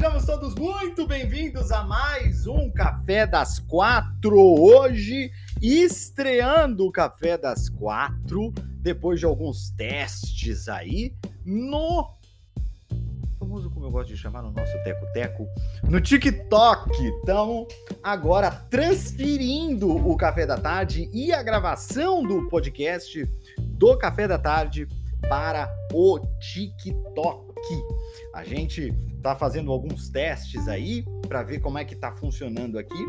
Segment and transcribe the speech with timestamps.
[0.00, 4.34] Sejamos todos muito bem-vindos a mais um Café das Quatro.
[4.34, 11.14] Hoje, estreando o Café das Quatro, depois de alguns testes aí,
[11.44, 12.14] no
[13.38, 15.46] famoso, como eu gosto de chamar, no nosso Teco-Teco,
[15.82, 16.90] no TikTok.
[16.98, 17.68] Então,
[18.02, 23.22] agora transferindo o Café da Tarde e a gravação do podcast
[23.58, 24.88] do Café da Tarde
[25.28, 27.50] para o TikTok.
[28.34, 28.92] A gente
[29.22, 33.04] tá fazendo alguns testes aí para ver como é que tá funcionando aqui.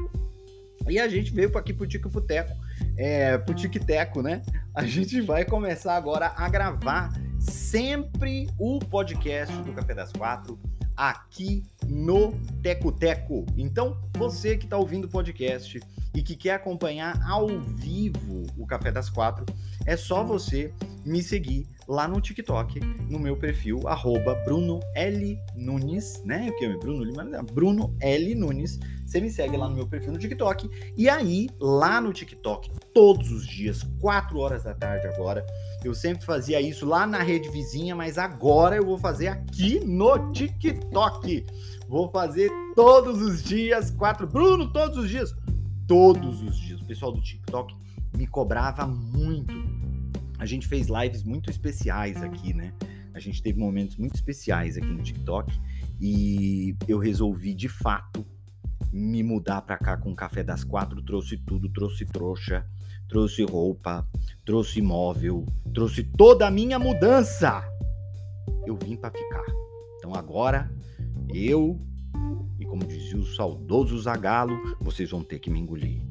[0.87, 2.53] E a gente veio aqui pro Tico Puteco,
[2.97, 4.41] é, pro Tic-Teco, né?
[4.73, 10.59] A gente vai começar agora a gravar sempre o podcast do Café das Quatro
[10.97, 13.45] aqui no Teco Teco.
[13.57, 15.79] Então, você que está ouvindo o podcast
[16.13, 19.45] e que quer acompanhar ao vivo o Café das Quatro,
[19.85, 20.73] é só você
[21.05, 25.37] me seguir lá no TikTok, no meu perfil, arroba Bruno L.
[25.55, 26.51] Nunes, né?
[26.57, 28.35] Que é Bruno Lima, Bruno L.
[28.35, 28.79] Nunes.
[29.05, 30.69] Você me segue lá no meu perfil no TikTok.
[30.95, 35.45] E aí, lá no TikTok, todos os dias, 4 horas da tarde agora,
[35.83, 40.31] eu sempre fazia isso lá na rede vizinha, mas agora eu vou fazer aqui no
[40.31, 41.45] TikTok.
[41.89, 44.25] Vou fazer todos os dias, quatro.
[44.25, 45.35] Bruno, todos os dias.
[45.87, 46.79] Todos os dias.
[46.79, 47.75] O pessoal do TikTok
[48.15, 49.53] me cobrava muito
[50.41, 52.73] a gente fez lives muito especiais aqui, né?
[53.13, 55.53] A gente teve momentos muito especiais aqui no TikTok
[56.01, 58.25] e eu resolvi de fato
[58.91, 62.65] me mudar para cá com o café das quatro, trouxe tudo, trouxe trouxa,
[63.07, 64.03] trouxe roupa,
[64.43, 67.63] trouxe imóvel, trouxe toda a minha mudança.
[68.65, 69.45] Eu vim para ficar.
[69.99, 70.73] Então agora
[71.31, 71.79] eu
[72.59, 76.01] e como dizia o saudoso Zagalo, vocês vão ter que me engolir.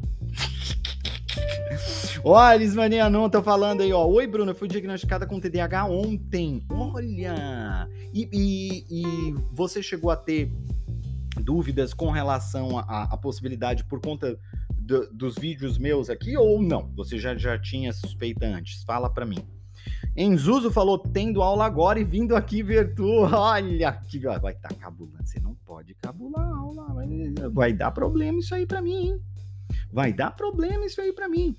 [2.22, 4.06] Olha, Lismania não tá falando aí, ó.
[4.06, 6.64] Oi, Bruno, eu fui diagnosticada com TDAH ontem.
[6.68, 7.88] Olha!
[8.12, 10.52] E, e, e você chegou a ter
[11.40, 14.38] dúvidas com relação à possibilidade por conta
[14.70, 16.90] do, dos vídeos meus aqui ou não?
[16.96, 18.82] Você já, já tinha suspeita antes?
[18.84, 19.38] Fala para mim.
[20.16, 23.06] Enzuzo falou, tendo aula agora e vindo aqui ver tu.
[23.32, 25.24] Olha que vai estar tá cabulando.
[25.24, 26.94] Você não pode cabular a aula.
[26.94, 27.08] Vai,
[27.50, 29.20] vai dar problema isso aí para mim, hein?
[29.92, 31.56] Vai dar problema isso aí para mim.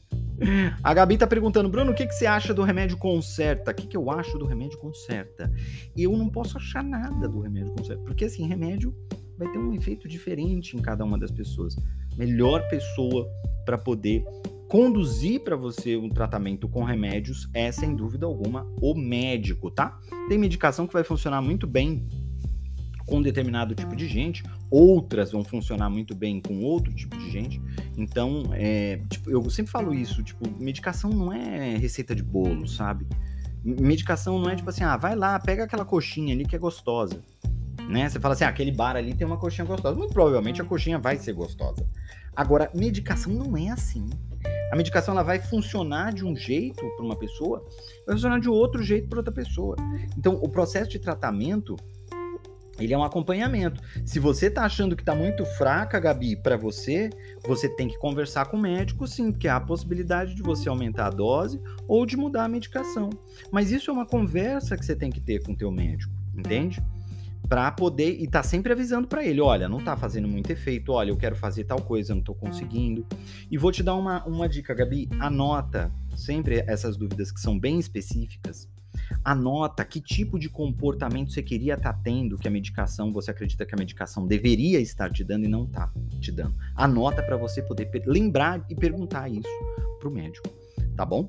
[0.81, 3.72] A Gabi tá perguntando, Bruno, o que, que você acha do remédio Concerta?
[3.72, 5.52] O que, que eu acho do remédio Concerta?
[5.96, 8.96] Eu não posso achar nada do remédio Concerta, porque assim, remédio
[9.38, 11.75] vai ter um efeito diferente em cada uma das pessoas.
[12.18, 13.30] Melhor pessoa
[13.66, 14.24] para poder
[14.68, 20.00] conduzir para você um tratamento com remédios é, sem dúvida alguma, o médico, tá?
[20.30, 22.08] Tem medicação que vai funcionar muito bem
[23.12, 27.62] com determinado tipo de gente, outras vão funcionar muito bem com outro tipo de gente.
[27.98, 33.06] Então, é, tipo, eu sempre falo isso, tipo, medicação não é receita de bolo, sabe?
[33.66, 37.22] Medicação não é tipo assim, ah, vai lá, pega aquela coxinha ali que é gostosa.
[37.90, 38.08] Né?
[38.08, 39.94] Você fala assim, ah, aquele bar ali tem uma coxinha gostosa.
[39.94, 41.86] Muito provavelmente a coxinha vai ser gostosa.
[42.34, 44.10] Agora, medicação não é assim.
[44.72, 47.62] A medicação ela vai funcionar de um jeito para uma pessoa,
[48.08, 49.76] vai funcionar de outro jeito para outra pessoa.
[50.18, 51.76] Então, o processo de tratamento
[52.84, 53.81] ele é um acompanhamento.
[54.06, 57.09] Se você tá achando que tá muito fraca, Gabi, para você,
[57.46, 61.08] você tem que conversar com o médico, sim, porque há a possibilidade de você aumentar
[61.08, 63.09] a dose ou de mudar a medicação.
[63.52, 66.81] Mas isso é uma conversa que você tem que ter com o teu médico, entende?
[67.47, 71.09] Para poder e tá sempre avisando para ele, olha, não tá fazendo muito efeito, olha,
[71.09, 73.06] eu quero fazer tal coisa, não tô conseguindo.
[73.50, 77.79] E vou te dar uma, uma dica, Gabi, anota sempre essas dúvidas que são bem
[77.79, 78.71] específicas
[79.23, 83.66] Anota que tipo de comportamento você queria estar tá tendo, que a medicação, você acredita
[83.66, 86.53] que a medicação deveria estar te dando e não está te dando.
[86.75, 89.49] Anota para você poder lembrar e perguntar isso
[89.99, 90.49] pro médico,
[90.96, 91.28] tá bom?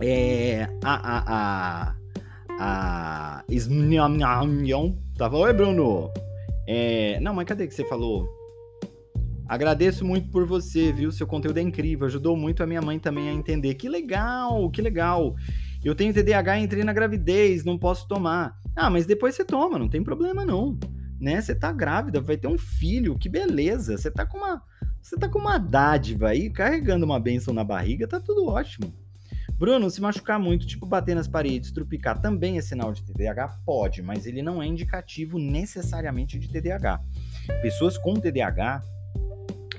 [0.00, 1.94] É, a, a,
[2.58, 3.44] a, a
[5.16, 5.40] tá bom?
[5.40, 6.10] Oi, Bruno.
[6.66, 8.28] É, não, mas cadê que você falou?
[9.48, 11.12] Agradeço muito por você, viu?
[11.12, 13.74] Seu conteúdo é incrível, ajudou muito a minha mãe também a entender.
[13.74, 15.34] Que legal, que legal.
[15.84, 18.56] Eu tenho TDAH, entrei na gravidez, não posso tomar.
[18.74, 20.78] Ah, mas depois você toma, não tem problema não.
[21.20, 21.40] Né?
[21.40, 23.96] Você tá grávida, vai ter um filho, que beleza.
[23.96, 24.62] Você tá com uma,
[25.00, 28.94] você tá com uma dádiva aí, carregando uma benção na barriga, tá tudo ótimo.
[29.58, 33.60] Bruno, se machucar muito, tipo bater nas paredes, trupicar, também é sinal de TDAH?
[33.64, 37.00] Pode, mas ele não é indicativo necessariamente de TDAH.
[37.60, 38.82] Pessoas com TDAH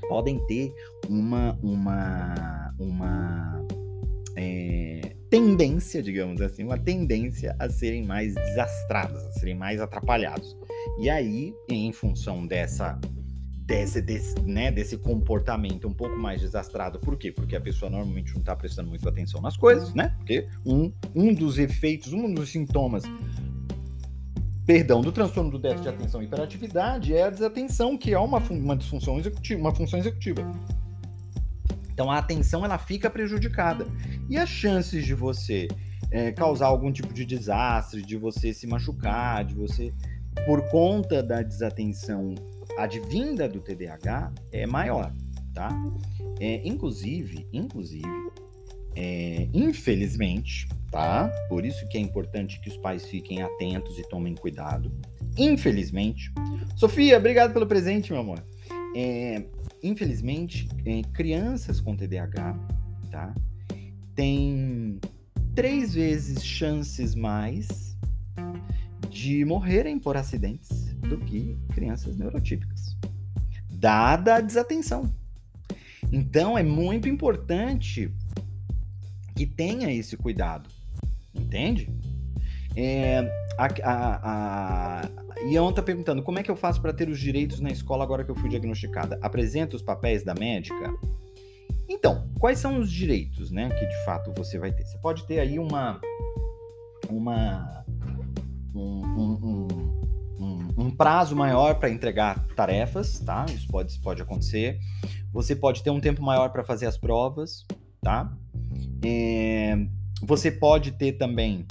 [0.08, 0.74] podem ter
[1.10, 3.66] uma, uma, uma
[4.38, 10.56] é, tendência, digamos assim, uma tendência a serem mais desastrados, a serem mais atrapalhados.
[11.00, 13.00] E aí, em função dessa
[13.66, 17.00] desse, desse, né, desse comportamento um pouco mais desastrado.
[17.00, 17.32] Por quê?
[17.32, 20.14] Porque a pessoa normalmente não está prestando muito atenção nas coisas, né?
[20.18, 23.02] Porque um, um dos efeitos, um dos sintomas
[24.68, 28.38] perdão, do transtorno do déficit de atenção e hiperatividade é a desatenção, que é uma,
[28.38, 30.44] uma disfunção executiva, uma função executiva.
[31.94, 33.88] Então a atenção ela fica prejudicada.
[34.30, 35.68] E as chances de você
[36.12, 39.94] é, causar algum tipo de desastre, de você se machucar, de você,
[40.46, 42.36] por conta da desatenção
[42.78, 45.14] advinda do TDAH, é maior,
[45.54, 45.70] tá?
[46.40, 48.32] É, inclusive, inclusive,
[48.96, 51.30] é, infelizmente, tá?
[51.50, 54.92] Por isso que é importante que os pais fiquem atentos e tomem cuidado.
[55.38, 56.32] Infelizmente,
[56.76, 58.44] Sofia, obrigado pelo presente, meu amor.
[58.96, 59.44] É,
[59.84, 62.58] infelizmente, é, crianças com TDAH,
[63.12, 63.36] tá?
[64.16, 65.00] Tem
[65.54, 67.98] três vezes chances mais
[69.10, 72.98] de morrerem por acidentes do que crianças neurotípicas,
[73.70, 75.14] dada a desatenção.
[76.12, 78.12] Então, é muito importante
[79.36, 80.70] que tenha esse cuidado.
[81.34, 81.90] Entende?
[82.76, 83.20] É,
[83.58, 87.60] a, a, a Ian está perguntando como é que eu faço para ter os direitos
[87.60, 89.20] na escola agora que eu fui diagnosticada?
[89.22, 90.92] Apresenta os papéis da médica?
[91.88, 94.86] Então, quais são os direitos, né, que de fato você vai ter?
[94.86, 96.00] Você pode ter aí uma,
[97.10, 97.86] uma
[98.74, 99.68] um, um,
[100.40, 103.46] um, um prazo maior para entregar tarefas, tá?
[103.50, 104.80] Isso pode, pode acontecer.
[105.32, 107.66] Você pode ter um tempo maior para fazer as provas,
[108.02, 108.32] tá?
[109.04, 109.78] É,
[110.22, 111.66] você pode ter também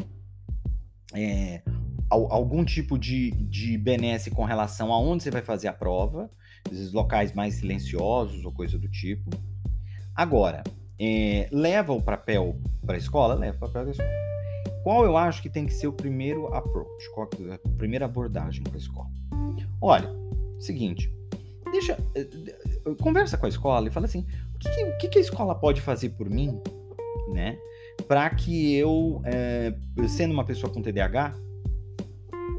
[1.14, 1.62] é,
[2.09, 6.31] algum tipo de, de benesse com relação a onde você vai fazer a prova,
[6.70, 9.31] esses locais mais silenciosos ou coisa do tipo.
[10.14, 10.62] Agora,
[10.99, 13.35] é, leva o papel para a escola?
[13.35, 14.11] Leva o papel da escola.
[14.82, 17.11] Qual eu acho que tem que ser o primeiro approach?
[17.15, 19.08] Qual é a primeira abordagem para a escola?
[19.81, 20.11] Olha,
[20.61, 21.12] seguinte,
[21.70, 22.26] deixa, eh,
[23.00, 26.11] conversa com a escola e fala assim, o que, o que a escola pode fazer
[26.11, 26.61] por mim,
[27.32, 27.58] né?
[28.03, 29.75] Para que eu, é,
[30.09, 31.35] sendo uma pessoa com TDAH,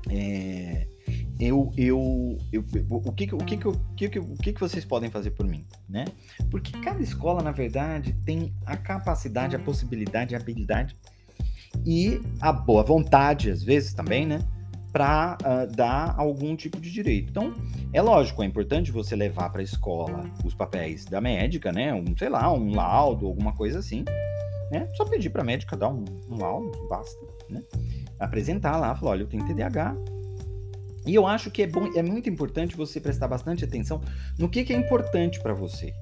[0.10, 0.88] é,
[1.40, 5.46] eu, eu, eu, o que, o que, o que, o que, vocês podem fazer por
[5.46, 6.06] mim, né?
[6.50, 10.96] Porque cada escola, na verdade, tem a capacidade, a possibilidade, a habilidade
[11.86, 14.40] e a boa vontade, às vezes também, né?
[14.92, 17.32] Para uh, ah, dar algum tipo de direito.
[17.32, 17.52] Então,
[17.92, 21.94] é lógico, é importante você levar para a escola os papéis da médica, né?
[21.94, 24.06] Um, sei lá, um laudo, alguma coisa assim
[24.74, 24.90] né?
[24.96, 27.62] Só pedir para a médica dar um, um laudo, basta, né?
[28.20, 29.96] Apresentar lá, falar, olha, eu tenho TDAH.
[31.06, 34.02] E eu acho que é, bom, é muito importante você prestar bastante atenção
[34.40, 35.94] no que, que é importante para você.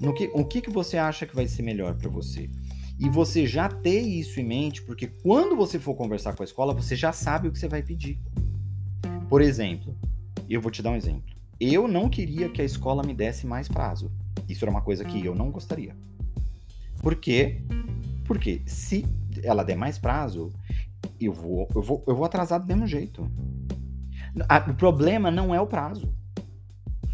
[0.00, 2.50] No que, o que, que você acha que vai ser melhor para você.
[2.98, 6.74] E você já ter isso em mente, porque quando você for conversar com a escola,
[6.74, 8.18] você já sabe o que você vai pedir.
[9.28, 9.96] Por exemplo,
[10.48, 11.30] eu vou te dar um exemplo.
[11.60, 14.10] Eu não queria que a escola me desse mais prazo.
[14.48, 15.94] Isso era uma coisa que eu não gostaria.
[17.00, 17.62] Por quê?
[18.26, 19.04] Porque se
[19.42, 20.52] ela der mais prazo,
[21.20, 23.26] eu vou, eu vou, eu vou atrasar do mesmo jeito.
[24.68, 26.14] O problema não é o prazo.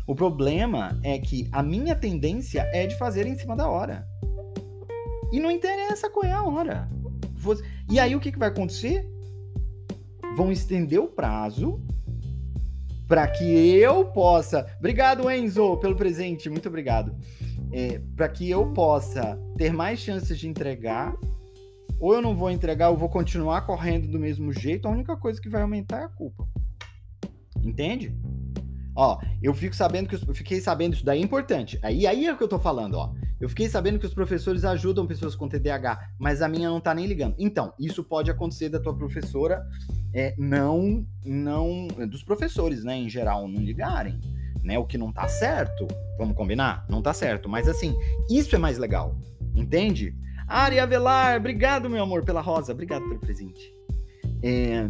[0.07, 4.07] O problema é que a minha tendência é de fazer em cima da hora.
[5.33, 6.89] E não interessa qual é a hora.
[7.91, 9.09] E aí o que, que vai acontecer?
[10.37, 11.81] Vão estender o prazo
[13.09, 14.67] para que eu possa.
[14.79, 16.51] Obrigado, Enzo, pelo presente.
[16.51, 17.15] Muito obrigado
[17.73, 21.17] é, para que eu possa ter mais chances de entregar,
[21.99, 25.41] ou eu não vou entregar, eu vou continuar correndo do mesmo jeito, a única coisa
[25.41, 26.47] que vai aumentar é a culpa.
[27.63, 28.15] Entende?
[28.95, 31.79] Ó, eu fico sabendo que os, eu fiquei sabendo isso daí é importante.
[31.83, 33.13] Aí aí é o que eu tô falando, ó.
[33.39, 36.95] Eu fiquei sabendo que os professores ajudam pessoas com TDAH, mas a minha não tá
[36.95, 37.35] nem ligando.
[37.39, 39.67] Então, isso pode acontecer da tua professora
[40.15, 44.19] é, não não dos professores, né, em geral, não ligarem
[44.67, 44.79] né?
[44.79, 45.87] O que não tá certo,
[46.19, 46.85] vamos combinar?
[46.89, 47.97] Não tá certo, mas assim,
[48.29, 49.17] isso é mais legal,
[49.55, 50.13] entende?
[50.49, 53.73] Ari Avelar, obrigado, meu amor, pela rosa, obrigado pelo presente.
[54.43, 54.87] É,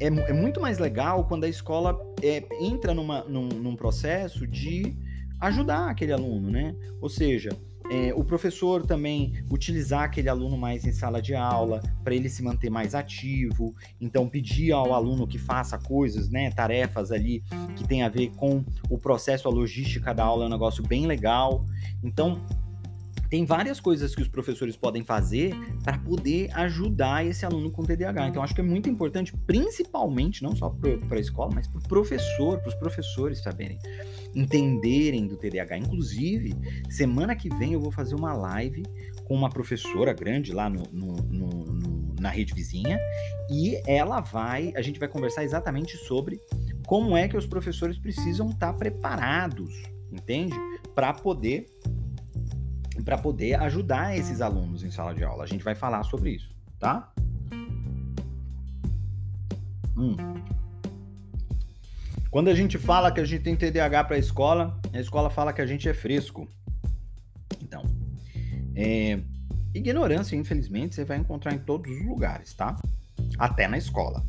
[0.00, 4.96] é, é muito mais legal quando a escola é, entra numa, num, num processo de
[5.40, 6.74] ajudar aquele aluno, né?
[7.00, 7.50] Ou seja,
[7.90, 12.42] é, o professor também utilizar aquele aluno mais em sala de aula para ele se
[12.42, 17.42] manter mais ativo, então pedir ao aluno que faça coisas, né, tarefas ali
[17.76, 21.06] que tem a ver com o processo, a logística da aula é um negócio bem
[21.06, 21.64] legal.
[22.02, 22.40] Então
[23.34, 28.28] tem várias coisas que os professores podem fazer para poder ajudar esse aluno com TDAH.
[28.28, 31.82] Então, acho que é muito importante, principalmente, não só para a escola, mas para o
[31.82, 33.76] professor, para os professores saberem,
[34.34, 35.78] entenderem do TDAH.
[35.78, 36.54] Inclusive,
[36.90, 38.82] semana que vem eu vou fazer uma live
[39.24, 42.98] com uma professora grande lá no, no, no, na rede vizinha
[43.50, 46.40] e ela vai, a gente vai conversar exatamente sobre
[46.86, 49.74] como é que os professores precisam estar tá preparados,
[50.12, 50.54] entende?
[50.94, 51.66] Para poder
[53.04, 55.44] para poder ajudar esses alunos em sala de aula.
[55.44, 57.12] A gente vai falar sobre isso, tá?
[59.96, 60.16] Hum.
[62.34, 65.52] Quando a gente fala que a gente tem TDAH para a escola, a escola fala
[65.52, 66.48] que a gente é fresco.
[67.62, 67.84] Então,
[68.74, 69.20] é,
[69.72, 72.76] ignorância, infelizmente, você vai encontrar em todos os lugares, tá?
[73.38, 74.20] Até na escola.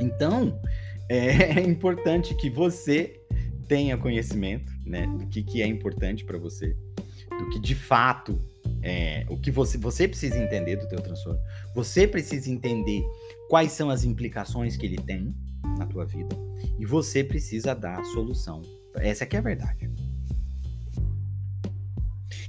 [0.00, 0.60] Então,
[1.08, 3.16] é importante que você
[3.68, 6.76] tenha conhecimento, né, do que, que é importante para você,
[7.38, 8.36] do que de fato
[8.82, 11.38] é, o que você, você precisa entender do teu transtorno.
[11.76, 13.04] Você precisa entender
[13.48, 15.32] quais são as implicações que ele tem
[15.78, 16.36] na tua vida
[16.78, 18.62] e você precisa dar a solução.
[18.94, 19.90] Essa aqui é a verdade.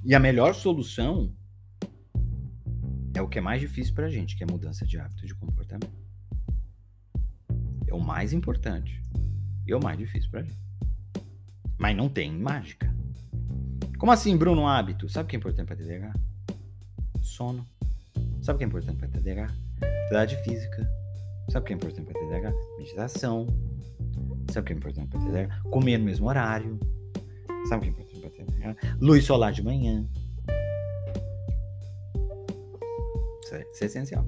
[0.03, 1.33] E a melhor solução
[3.13, 6.05] é o que é mais difícil pra gente, que é mudança de hábito de comportamento.
[7.87, 9.01] É o mais importante
[9.65, 10.59] e é o mais difícil pra gente.
[11.77, 12.93] Mas não tem mágica.
[13.97, 15.09] Como assim, Bruno, um hábito?
[15.09, 16.13] Sabe o que é importante para TDAH?
[17.21, 17.67] Sono.
[18.41, 19.47] Sabe o que é importante para TDAH?
[19.81, 21.04] Atividade física.
[21.49, 22.53] Sabe o que é importante para TDAH?
[22.77, 23.47] Meditação.
[24.51, 25.61] Sabe o que é importante para TDAH?
[25.69, 26.79] Comer no mesmo horário.
[27.69, 28.97] Sabe o que é importante para TDAH?
[28.99, 30.05] Luz solar de manhã.
[33.43, 34.25] Isso é, isso é essencial.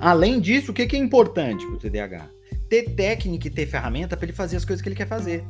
[0.00, 2.28] Além disso, o que é importante para o TDAH?
[2.68, 5.44] Ter técnica e ter ferramenta para ele fazer as coisas que ele quer fazer.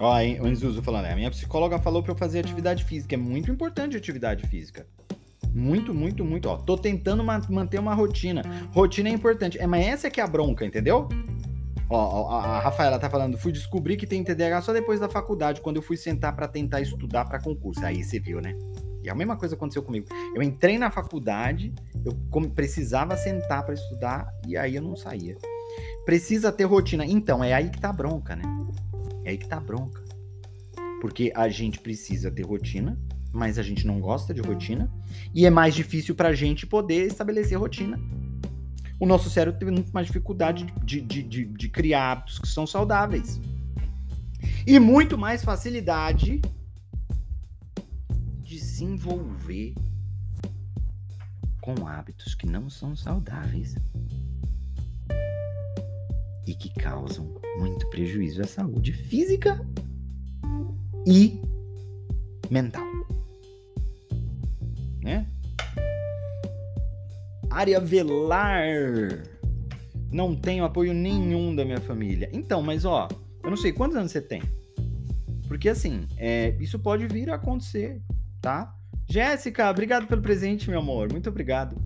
[0.00, 3.14] Ó, o Enzuzo falando, a minha psicóloga falou pra eu fazer atividade física.
[3.14, 4.86] É muito importante atividade física.
[5.52, 6.48] Muito, muito, muito.
[6.48, 8.42] Ó, tô tentando ma manter uma rotina.
[8.72, 9.58] Rotina é importante.
[9.58, 11.06] É, mas essa é que é a bronca, entendeu?
[11.90, 15.60] Ó, a, a Rafaela tá falando, fui descobrir que tem TDAH só depois da faculdade,
[15.60, 17.84] quando eu fui sentar para tentar estudar para concurso.
[17.84, 18.56] Aí você viu, né?
[19.02, 20.06] E a mesma coisa aconteceu comigo.
[20.34, 22.14] Eu entrei na faculdade, eu
[22.54, 25.36] precisava sentar para estudar e aí eu não saía.
[26.06, 27.04] Precisa ter rotina.
[27.04, 28.42] Então, é aí que tá a bronca, né?
[29.24, 30.02] É aí que tá a bronca.
[31.00, 32.98] Porque a gente precisa ter rotina,
[33.32, 34.90] mas a gente não gosta de rotina.
[35.34, 37.98] E é mais difícil pra gente poder estabelecer rotina.
[38.98, 42.66] O nosso cérebro tem muito mais dificuldade de, de, de, de criar hábitos que são
[42.66, 43.40] saudáveis.
[44.66, 46.40] E muito mais facilidade
[48.42, 49.74] de se envolver
[51.60, 53.74] com hábitos que não são saudáveis
[56.46, 59.64] e que causam muito prejuízo à saúde física
[61.06, 61.40] e
[62.50, 62.86] mental.
[65.02, 65.26] Né?
[67.50, 68.62] Área velar.
[70.12, 72.28] Não tenho apoio nenhum da minha família.
[72.32, 73.08] Então, mas ó,
[73.42, 74.42] eu não sei quantos anos você tem.
[75.46, 78.00] Porque assim, é, isso pode vir a acontecer,
[78.40, 78.74] tá?
[79.08, 81.10] Jéssica, obrigado pelo presente, meu amor.
[81.10, 81.76] Muito obrigado.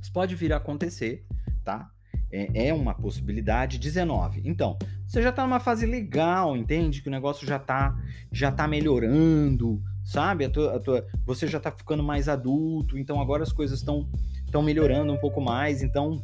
[0.00, 1.26] Isso pode vir a acontecer,
[1.64, 1.90] tá?
[2.30, 3.78] É, é uma possibilidade.
[3.78, 4.42] 19.
[4.44, 4.76] Então,
[5.06, 7.02] você já tá numa fase legal, entende?
[7.02, 7.96] Que o negócio já tá,
[8.32, 10.44] já tá melhorando, sabe?
[10.44, 14.08] A tua, a tua, você já tá ficando mais adulto, então agora as coisas estão
[14.44, 15.82] estão melhorando um pouco mais.
[15.82, 16.22] Então,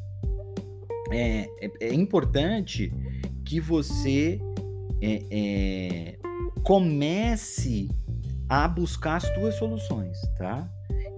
[1.11, 2.93] é, é, é importante
[3.45, 4.41] que você
[5.03, 6.19] é, é
[6.63, 7.89] comece
[8.49, 10.71] a buscar as tuas soluções, tá?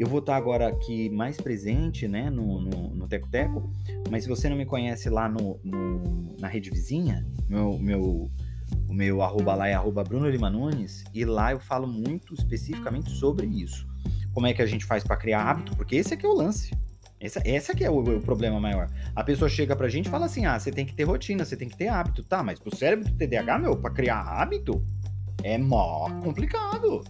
[0.02, 3.70] Eu vou estar agora aqui mais presente, né, no, no, no Teco Teco,
[4.10, 8.28] mas se você não me conhece lá no, no na rede vizinha, meu, meu,
[8.88, 13.10] o meu arroba lá é arroba Bruno Lima Nunes, e lá eu falo muito especificamente
[13.10, 13.86] sobre isso.
[14.34, 16.76] Como é que a gente faz para criar hábito, porque esse aqui é o lance.
[17.20, 18.90] Esse, esse aqui é o, o, problema maior.
[19.14, 21.56] A pessoa chega pra gente e fala assim: ah, você tem que ter rotina, você
[21.56, 22.24] tem que ter hábito.
[22.24, 24.84] Tá, mas pro cérebro do TDAH, meu, pra criar hábito,
[25.44, 27.04] é mó complicado.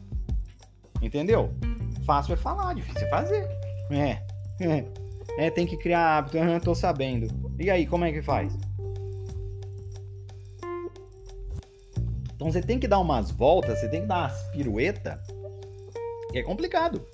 [1.00, 1.54] Entendeu?
[2.04, 3.48] Fácil é falar, difícil é fazer.
[3.90, 4.22] É.
[4.60, 4.84] É,
[5.38, 7.28] é tem que criar hábito, eu tô sabendo.
[7.58, 8.54] E aí, como é que faz?
[12.34, 15.18] Então você tem que dar umas voltas, você tem que dar umas piruetas,
[16.32, 17.06] que é complicado.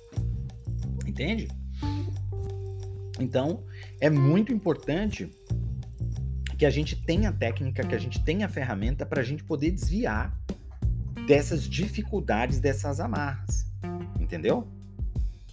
[1.05, 1.47] Entende?
[3.19, 3.63] Então,
[3.99, 5.29] é muito importante
[6.57, 10.35] que a gente tenha técnica, que a gente tenha ferramenta para a gente poder desviar
[11.27, 13.65] dessas dificuldades, dessas amarras.
[14.19, 14.67] Entendeu?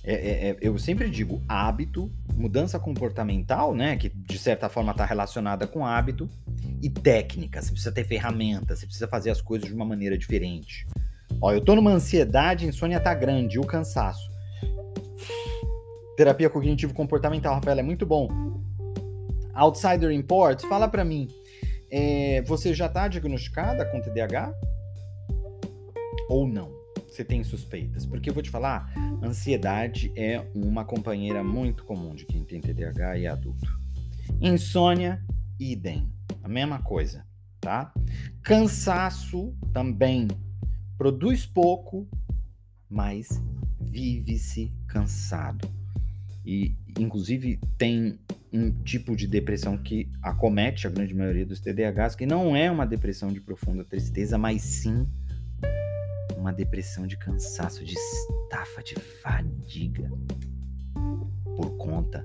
[0.06, 3.96] É, é, é, eu sempre digo hábito, mudança comportamental, né?
[3.96, 6.30] Que de certa forma está relacionada com hábito,
[6.82, 7.60] e técnica.
[7.60, 10.86] Você precisa ter ferramentas, você precisa fazer as coisas de uma maneira diferente.
[11.40, 14.30] Ó, eu tô numa ansiedade, insônia tá grande, o cansaço.
[16.16, 18.28] Terapia cognitivo-comportamental, Rafael, é muito bom.
[19.52, 21.28] Outsider Imports, fala para mim,
[21.90, 24.52] é, você já tá diagnosticada com TDAH?
[26.28, 26.85] Ou não?
[27.08, 28.04] Você tem suspeitas?
[28.04, 33.18] Porque eu vou te falar, ansiedade é uma companheira muito comum de quem tem TDAH
[33.18, 33.66] e é adulto.
[34.40, 35.24] Insônia,
[35.58, 37.26] idem, a mesma coisa,
[37.60, 37.92] tá?
[38.42, 40.28] Cansaço também
[40.98, 42.08] produz pouco,
[42.88, 43.28] mas
[43.80, 45.68] vive-se cansado.
[46.44, 48.18] E, inclusive, tem
[48.52, 52.86] um tipo de depressão que acomete a grande maioria dos TDAHs, que não é uma
[52.86, 55.06] depressão de profunda tristeza, mas sim
[56.46, 60.08] uma depressão de cansaço, de estafa, de fadiga,
[61.56, 62.24] por conta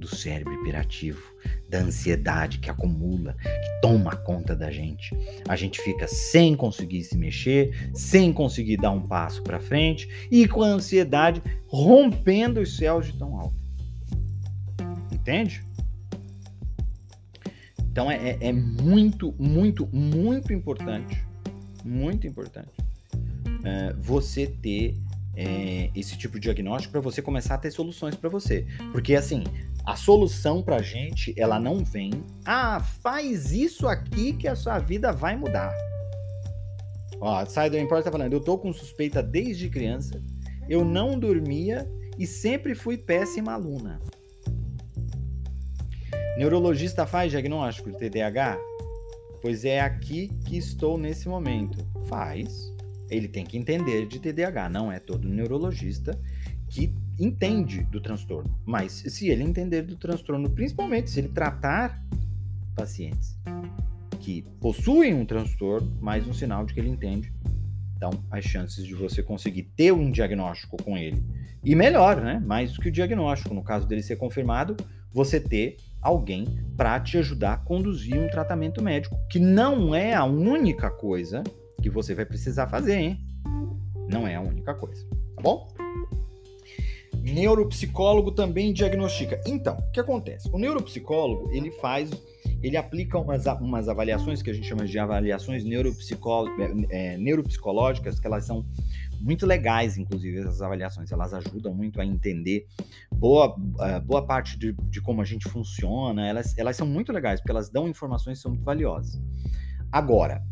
[0.00, 1.22] do cérebro hiperativo,
[1.68, 5.16] da ansiedade que acumula, que toma conta da gente.
[5.46, 10.48] A gente fica sem conseguir se mexer, sem conseguir dar um passo para frente e
[10.48, 13.62] com a ansiedade rompendo os céus de tão alto.
[15.12, 15.64] Entende?
[17.78, 21.24] Então é, é, é muito, muito, muito importante,
[21.84, 22.81] muito importante
[23.64, 24.96] é, você ter
[25.34, 28.66] é, esse tipo de diagnóstico para você começar a ter soluções para você.
[28.92, 29.44] Porque assim,
[29.84, 32.10] a solução pra gente, ela não vem,
[32.44, 35.72] ah, faz isso aqui que a sua vida vai mudar.
[37.20, 40.20] Ó, do Import tá falando, eu tô com suspeita desde criança,
[40.68, 41.88] eu não dormia
[42.18, 44.00] e sempre fui péssima aluna.
[46.36, 48.58] Neurologista faz diagnóstico de TDAH?
[49.40, 51.78] Pois é aqui que estou nesse momento.
[52.06, 52.72] Faz.
[53.12, 56.18] Ele tem que entender de TDAH, não é todo neurologista
[56.68, 58.58] que entende do transtorno.
[58.64, 62.02] Mas se ele entender do transtorno, principalmente se ele tratar
[62.74, 63.38] pacientes
[64.18, 67.32] que possuem um transtorno, mais um sinal de que ele entende.
[67.96, 71.22] Então, as chances de você conseguir ter um diagnóstico com ele.
[71.62, 72.42] E melhor, né?
[72.44, 74.76] Mais do que o diagnóstico, no caso dele ser confirmado,
[75.12, 80.24] você ter alguém para te ajudar a conduzir um tratamento médico, que não é a
[80.24, 81.44] única coisa
[81.80, 83.20] que você vai precisar fazer, hein?
[84.08, 85.06] Não é a única coisa,
[85.36, 85.68] tá bom?
[87.22, 89.40] neuropsicólogo também diagnostica.
[89.46, 90.50] Então, o que acontece?
[90.52, 92.10] O neuropsicólogo, ele faz,
[92.62, 95.64] ele aplica umas, umas avaliações que a gente chama de avaliações
[96.90, 98.66] é, neuropsicológicas, que elas são
[99.20, 101.12] muito legais, inclusive, essas avaliações.
[101.12, 102.66] Elas ajudam muito a entender
[103.14, 106.26] boa, uh, boa parte de, de, como a gente funciona.
[106.26, 109.20] Elas, elas são muito legais, porque elas dão informações que são muito valiosas.
[109.92, 110.42] Agora,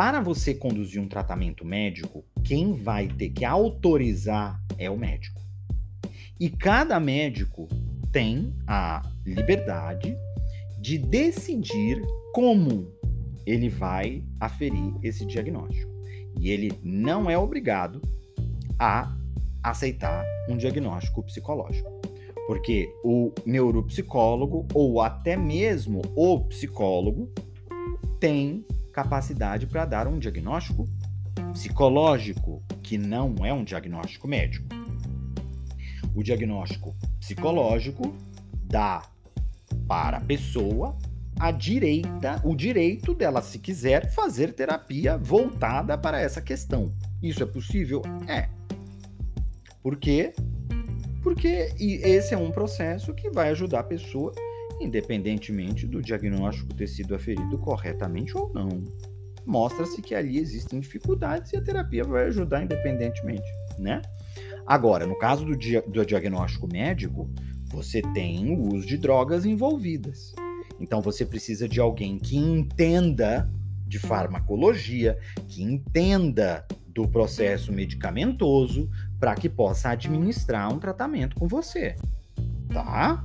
[0.00, 5.38] para você conduzir um tratamento médico, quem vai ter que autorizar é o médico.
[6.40, 7.68] E cada médico
[8.10, 10.16] tem a liberdade
[10.80, 12.00] de decidir
[12.32, 12.90] como
[13.44, 15.92] ele vai aferir esse diagnóstico.
[16.40, 18.00] E ele não é obrigado
[18.78, 19.14] a
[19.62, 21.90] aceitar um diagnóstico psicológico.
[22.46, 27.30] Porque o neuropsicólogo ou até mesmo o psicólogo
[28.18, 30.88] tem capacidade para dar um diagnóstico
[31.52, 34.66] psicológico, que não é um diagnóstico médico.
[36.14, 38.14] O diagnóstico psicológico
[38.64, 39.02] dá
[39.86, 40.96] para a pessoa
[41.40, 46.92] a direita, o direito dela, se quiser, fazer terapia voltada para essa questão.
[47.22, 48.02] Isso é possível?
[48.28, 48.46] É.
[49.82, 50.34] Por quê?
[51.22, 54.34] Porque esse é um processo que vai ajudar a pessoa,
[54.80, 58.84] independentemente do diagnóstico ter sido aferido corretamente ou não.
[59.46, 64.00] Mostra-se que ali existem dificuldades e a terapia vai ajudar independentemente, né?
[64.66, 67.28] Agora, no caso do, dia, do diagnóstico médico,
[67.66, 70.34] você tem o uso de drogas envolvidas.
[70.78, 73.50] Então você precisa de alguém que entenda
[73.86, 78.88] de farmacologia, que entenda do processo medicamentoso
[79.18, 81.96] para que possa administrar um tratamento com você.
[82.72, 83.24] Tá?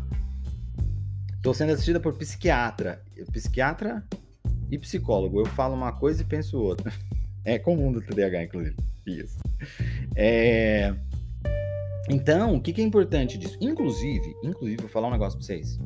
[1.46, 3.04] Estou sendo assistida por psiquiatra.
[3.32, 4.04] Psiquiatra
[4.72, 5.40] e psicólogo.
[5.40, 6.92] Eu falo uma coisa e penso outra.
[7.48, 8.76] É comum do TDAH, inclusive.
[9.06, 9.38] Isso.
[10.16, 10.92] É...
[12.10, 13.56] Então, o que, é importante disso?
[13.62, 15.78] Inclusive, inclusive, vou falar um negócio pra vocês.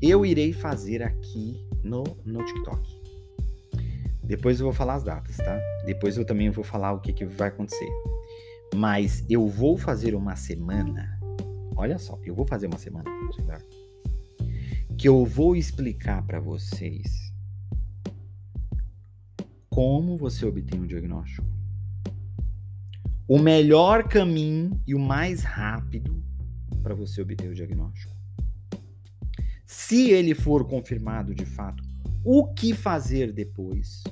[0.00, 3.00] Eu irei fazer aqui no, no TikTok.
[4.24, 5.60] Depois eu vou falar as datas, tá?
[5.84, 7.90] Depois eu também vou falar o que, que vai acontecer.
[8.74, 11.20] Mas eu vou fazer uma semana.
[11.76, 13.10] Olha só, eu vou fazer uma semana
[15.02, 17.34] que eu vou explicar para vocês
[19.68, 21.44] como você obtém um diagnóstico
[23.26, 26.22] o melhor caminho e o mais rápido
[26.84, 28.14] para você obter o diagnóstico.
[29.66, 31.82] Se ele for confirmado de fato,
[32.24, 34.04] o que fazer depois?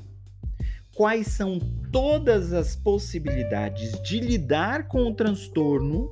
[0.92, 1.60] Quais são
[1.92, 6.10] todas as possibilidades de lidar com o transtorno?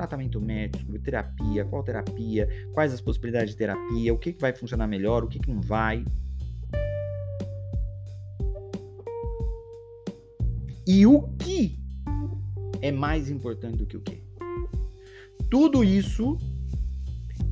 [0.00, 4.86] Tratamento médico, terapia, qual terapia, quais as possibilidades de terapia, o que, que vai funcionar
[4.86, 6.02] melhor, o que, que não vai.
[10.86, 11.78] E o que
[12.80, 14.22] é mais importante do que o que?
[15.50, 16.38] Tudo isso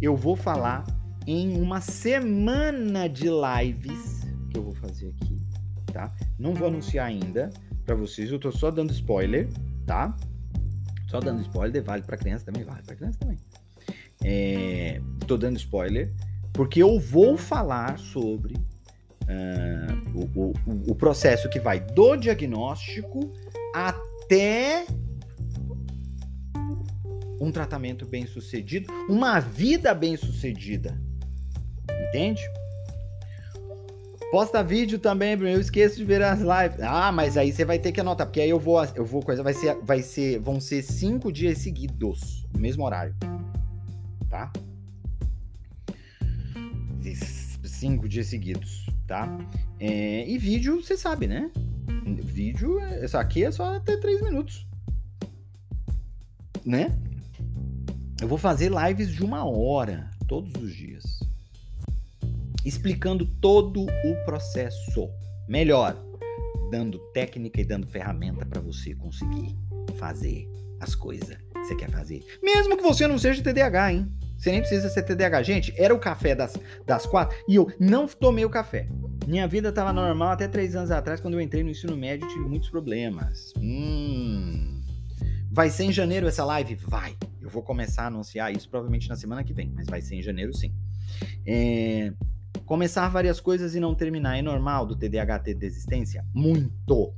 [0.01, 0.87] eu vou falar
[1.27, 5.39] em uma semana de lives que eu vou fazer aqui,
[5.93, 6.11] tá?
[6.39, 7.51] Não vou anunciar ainda
[7.85, 9.51] para vocês, eu tô só dando spoiler,
[9.85, 10.17] tá?
[11.09, 13.39] Só dando spoiler, vale para criança também, vale para criança também.
[14.23, 16.13] É, tô dando spoiler
[16.53, 23.33] porque eu vou falar sobre uh, o, o, o processo que vai do diagnóstico
[23.73, 24.85] até
[27.41, 31.01] um tratamento bem sucedido, uma vida bem sucedida.
[32.09, 32.43] Entende?
[34.31, 35.53] Posta vídeo também, Bruno.
[35.53, 36.81] Eu esqueço de ver as lives.
[36.83, 39.43] Ah, mas aí você vai ter que anotar, porque aí eu vou, eu vou coisa,
[39.43, 43.15] vai ser, vai ser, vão ser cinco dias seguidos, no mesmo horário,
[44.29, 44.53] tá?
[47.65, 49.29] Cinco dias seguidos, tá?
[49.81, 51.51] É, e vídeo, você sabe, né?
[52.05, 54.67] Vídeo, isso aqui é só até três minutos,
[56.67, 56.99] né?
[58.21, 61.21] Eu vou fazer lives de uma hora todos os dias,
[62.69, 65.11] explicando todo o processo.
[65.49, 65.97] Melhor,
[66.71, 69.57] dando técnica e dando ferramenta para você conseguir
[69.97, 70.47] fazer
[70.81, 72.25] as coisas que você quer fazer.
[72.43, 74.13] Mesmo que você não seja TDAH, hein?
[74.37, 75.43] Você nem precisa ser TDAH.
[75.43, 78.87] Gente, era o café das, das quatro e eu não tomei o café.
[79.27, 82.49] Minha vida estava normal até três anos atrás, quando eu entrei no ensino médio tive
[82.49, 83.53] muitos problemas.
[83.59, 84.81] Hum.
[85.51, 86.77] Vai ser em janeiro essa live?
[86.77, 87.17] Vai.
[87.41, 90.23] Eu vou começar a anunciar isso provavelmente na semana que vem, mas vai ser em
[90.23, 90.73] janeiro sim.
[91.47, 92.13] É...
[92.69, 96.23] Começar várias coisas e não terminar é normal do TDAH ter desistência?
[96.35, 97.15] Muito.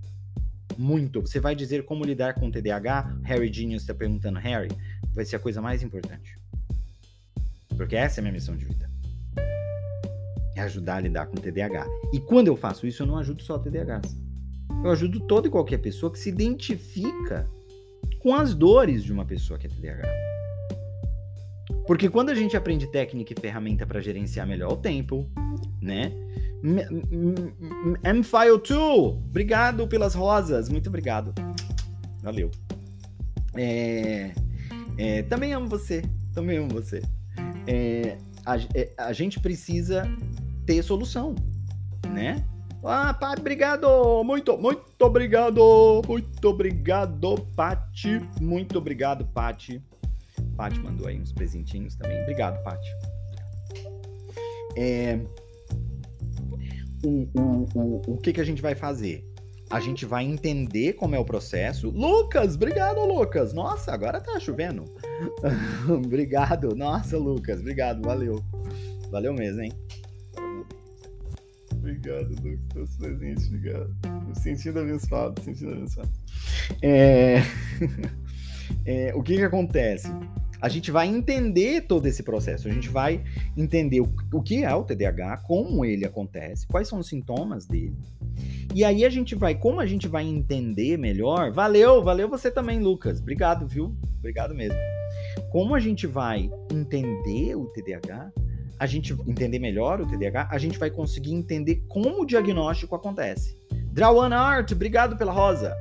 [0.79, 1.21] Muito.
[1.23, 3.19] Você vai dizer como lidar com o TDAH?
[3.25, 4.69] Harry Genius está perguntando, Harry,
[5.13, 6.37] vai ser a coisa mais importante.
[7.77, 8.89] Porque essa é a minha missão de vida.
[10.55, 11.85] É ajudar a lidar com o TDAH.
[12.13, 14.03] E quando eu faço isso, eu não ajudo só o TDAH.
[14.85, 17.51] Eu ajudo toda e qualquer pessoa que se identifica
[18.21, 20.30] com as dores de uma pessoa que é TDAH.
[21.91, 25.29] Porque quando a gente aprende técnica e ferramenta para gerenciar melhor o tempo,
[25.83, 26.13] né?
[28.05, 31.35] M-File2, obrigado pelas rosas, muito obrigado.
[32.23, 32.49] Valeu.
[33.57, 34.31] É,
[34.97, 37.03] é, também amo você, também amo você.
[37.67, 40.09] É, a, é, a gente precisa
[40.65, 41.35] ter solução,
[42.09, 42.47] né?
[42.85, 44.23] Ah, pai, obrigado!
[44.23, 46.03] Muito, muito obrigado!
[46.07, 48.21] Muito obrigado, Pati!
[48.41, 49.83] Muito obrigado, Pati.
[50.61, 52.21] Pati mandou aí uns presentinhos também.
[52.21, 52.87] Obrigado, Pati.
[54.77, 55.19] É,
[57.03, 59.25] o, o, o, o que, que a gente vai fazer?
[59.71, 61.89] A gente vai entender como é o processo.
[61.89, 63.55] Lucas, obrigado, Lucas.
[63.55, 64.85] Nossa, agora tá chovendo.
[65.89, 66.77] obrigado.
[66.77, 68.45] Nossa, Lucas, obrigado, valeu.
[69.11, 69.73] Valeu mesmo, hein?
[71.73, 73.97] Obrigado, Lucas, pelos presentes, obrigado.
[74.35, 76.11] Sentindo abençoado, sentindo abençoado.
[76.83, 77.39] É...
[78.85, 80.09] é, o que que acontece?
[80.61, 83.23] A gente vai entender todo esse processo, a gente vai
[83.57, 87.97] entender o, o que é o TDAH, como ele acontece, quais são os sintomas dele.
[88.75, 92.79] E aí a gente vai, como a gente vai entender melhor, valeu, valeu você também,
[92.79, 93.21] Lucas.
[93.21, 93.95] Obrigado, viu?
[94.19, 94.79] Obrigado mesmo.
[95.51, 98.31] Como a gente vai entender o TDAH,
[98.79, 103.57] a gente entender melhor o TDAH, a gente vai conseguir entender como o diagnóstico acontece.
[103.93, 105.75] Drawan Art, obrigado pela rosa.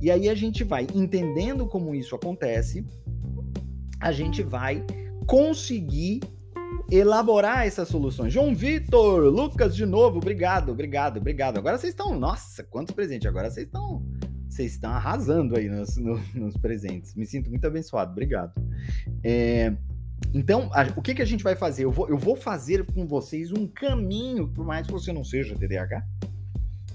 [0.00, 2.84] E aí a gente vai entendendo como isso acontece,
[4.02, 4.84] a gente vai
[5.26, 6.20] conseguir
[6.90, 8.32] elaborar essas soluções.
[8.32, 11.58] João Vitor, Lucas de novo, obrigado, obrigado, obrigado.
[11.58, 13.28] Agora vocês estão, nossa, quantos presentes!
[13.28, 14.04] Agora vocês estão,
[14.48, 17.14] vocês estão arrasando aí nos, no, nos presentes.
[17.14, 18.52] Me sinto muito abençoado, obrigado.
[19.22, 19.72] É,
[20.34, 21.84] então, a, o que, que a gente vai fazer?
[21.84, 25.54] Eu vou, eu vou fazer com vocês um caminho, por mais que você não seja
[25.54, 26.04] TDAH,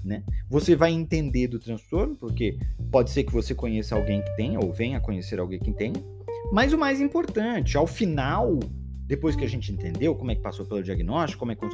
[0.04, 0.22] né?
[0.50, 2.58] Você vai entender do transtorno, porque
[2.90, 6.17] pode ser que você conheça alguém que tenha, ou venha conhecer alguém que tenha.
[6.52, 8.58] Mas o mais importante, ao final,
[9.06, 11.66] depois que a gente entendeu como é que passou pelo diagnóstico, como é que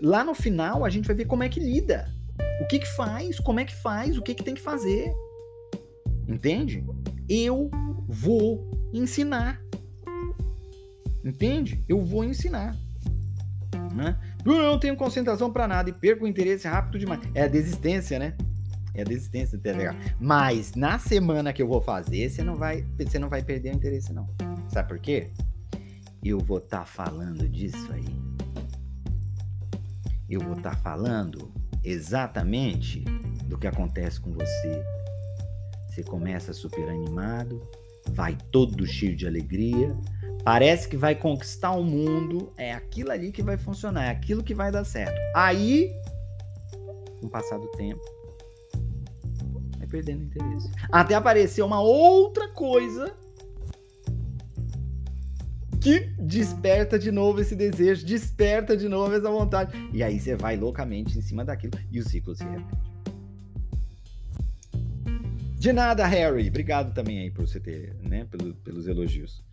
[0.00, 2.08] lá no final a gente vai ver como é que lida.
[2.60, 5.12] O que que faz, como é que faz, o que que tem que fazer.
[6.28, 6.84] Entende?
[7.28, 7.70] Eu
[8.08, 9.60] vou ensinar.
[11.24, 11.84] Entende?
[11.88, 12.76] Eu vou ensinar.
[13.94, 14.16] Né?
[14.44, 17.20] Eu não tenho concentração para nada e perco o interesse rápido demais.
[17.34, 18.36] É a desistência, né?
[18.96, 19.94] É a desistência do TDAH.
[20.18, 23.76] Mas na semana que eu vou fazer, você não vai, você não vai perder o
[23.76, 24.28] interesse não.
[24.68, 25.30] Sabe por quê?
[26.28, 28.04] eu vou estar tá falando disso aí.
[30.28, 31.52] Eu vou estar tá falando
[31.84, 33.04] exatamente
[33.44, 34.84] do que acontece com você.
[35.88, 37.62] Você começa super animado,
[38.10, 39.96] vai todo cheio de alegria,
[40.44, 44.54] parece que vai conquistar o mundo, é aquilo ali que vai funcionar, é aquilo que
[44.54, 45.16] vai dar certo.
[45.34, 45.92] Aí,
[47.20, 48.02] com o passar do tempo,
[49.96, 50.70] perdendo interesse.
[50.92, 53.14] Até aparecer uma outra coisa
[55.80, 59.72] que desperta de novo esse desejo, desperta de novo essa vontade.
[59.92, 62.96] E aí você vai loucamente em cima daquilo e o ciclo se repete.
[65.58, 66.48] De nada, Harry.
[66.48, 69.46] Obrigado também aí por você ter, né, pelo, pelos elogios.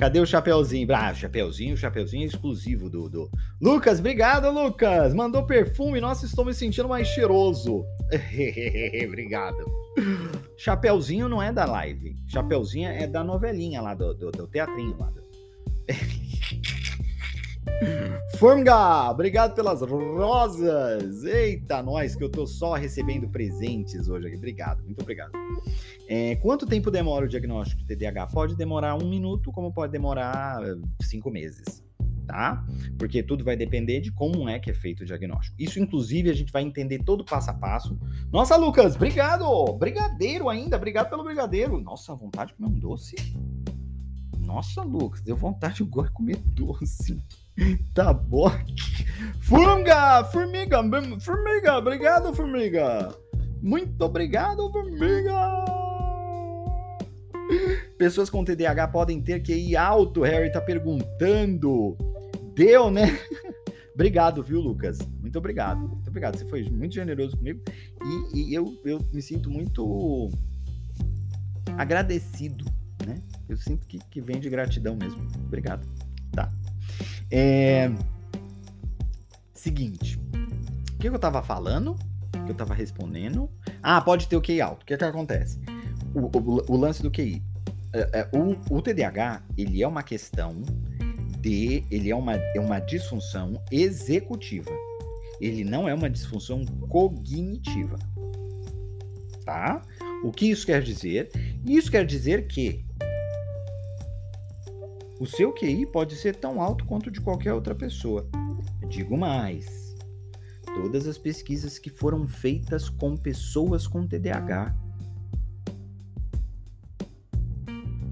[0.00, 0.88] Cadê o Chapeuzinho?
[0.94, 3.30] Ah, Chapeuzinho, Chapeuzinho é exclusivo do, do.
[3.60, 5.12] Lucas, obrigado, Lucas.
[5.12, 6.00] Mandou perfume.
[6.00, 7.84] Nossa, estou me sentindo mais cheiroso.
[9.06, 9.62] obrigado.
[10.56, 12.16] Chapeuzinho não é da live.
[12.28, 15.12] Chapeuzinho é da novelinha lá, do, do, do teatrinho lá.
[18.38, 21.24] Formiga, obrigado pelas rosas.
[21.24, 24.36] Eita, nós que eu tô só recebendo presentes hoje aqui.
[24.36, 25.32] Obrigado, muito obrigado.
[26.08, 28.28] É, quanto tempo demora o diagnóstico de TDAH?
[28.28, 30.60] Pode demorar um minuto, como pode demorar
[31.02, 31.82] cinco meses,
[32.30, 32.64] tá?
[32.96, 35.56] Porque tudo vai depender de como é que é feito o diagnóstico.
[35.58, 37.98] Isso, inclusive, a gente vai entender todo passo a passo.
[38.32, 39.44] Nossa, Lucas, obrigado!
[39.72, 41.80] Brigadeiro ainda, obrigado pelo brigadeiro.
[41.80, 43.16] Nossa, vontade de comer um doce.
[44.38, 47.20] Nossa, Lucas, deu vontade agora de comer doce.
[47.92, 48.50] Tá bom.
[49.40, 50.24] Funga!
[50.24, 50.78] Formiga!
[51.20, 51.76] Formiga!
[51.76, 53.14] Obrigado, formiga!
[53.60, 55.64] Muito obrigado, formiga!
[57.98, 61.98] Pessoas com TDAH podem ter QI alto, Harry tá perguntando.
[62.60, 63.18] Deu, né?
[63.94, 64.98] obrigado, viu, Lucas?
[65.18, 65.80] Muito obrigado.
[65.80, 66.36] Muito obrigado.
[66.36, 67.62] Você foi muito generoso comigo
[68.34, 70.28] e, e eu, eu me sinto muito
[71.78, 72.66] agradecido,
[73.06, 73.22] né?
[73.48, 75.26] Eu sinto que, que vem de gratidão mesmo.
[75.46, 75.88] Obrigado.
[76.32, 76.52] Tá.
[77.30, 77.90] É...
[79.54, 80.20] Seguinte.
[80.92, 81.96] O que eu tava falando?
[82.36, 83.48] O que eu tava respondendo?
[83.82, 84.82] Ah, pode ter o QI alto.
[84.82, 85.58] O que, é que acontece?
[86.14, 87.42] O, o, o lance do QI.
[87.94, 90.62] É, é, o, o TDAH, ele é uma questão
[91.40, 91.84] de.
[91.90, 94.70] Ele é uma, é uma disfunção executiva.
[95.40, 97.98] Ele não é uma disfunção cognitiva.
[99.44, 99.82] Tá?
[100.22, 101.30] O que isso quer dizer?
[101.66, 102.84] Isso quer dizer que
[105.18, 108.28] o seu QI pode ser tão alto quanto de qualquer outra pessoa.
[108.88, 109.94] Digo mais:
[110.74, 114.74] todas as pesquisas que foram feitas com pessoas com TDAH,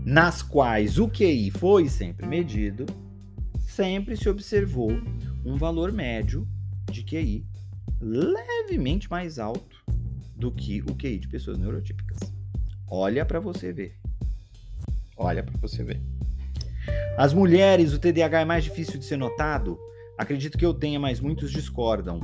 [0.04, 2.86] nas quais o QI foi sempre medido,
[3.78, 4.90] sempre se observou
[5.46, 6.48] um valor médio
[6.90, 7.46] de QI
[8.00, 9.84] levemente mais alto
[10.34, 12.18] do que o QI de pessoas neurotípicas.
[12.90, 13.94] Olha para você ver.
[15.16, 16.02] Olha para você ver.
[17.16, 19.78] As mulheres, o TDAH é mais difícil de ser notado?
[20.18, 22.18] Acredito que eu tenha, mas muitos discordam.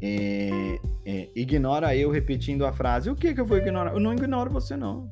[0.00, 3.10] É, é, ignora eu repetindo a frase.
[3.10, 3.92] O que, que eu vou ignorar?
[3.92, 5.10] Eu não ignoro você, não.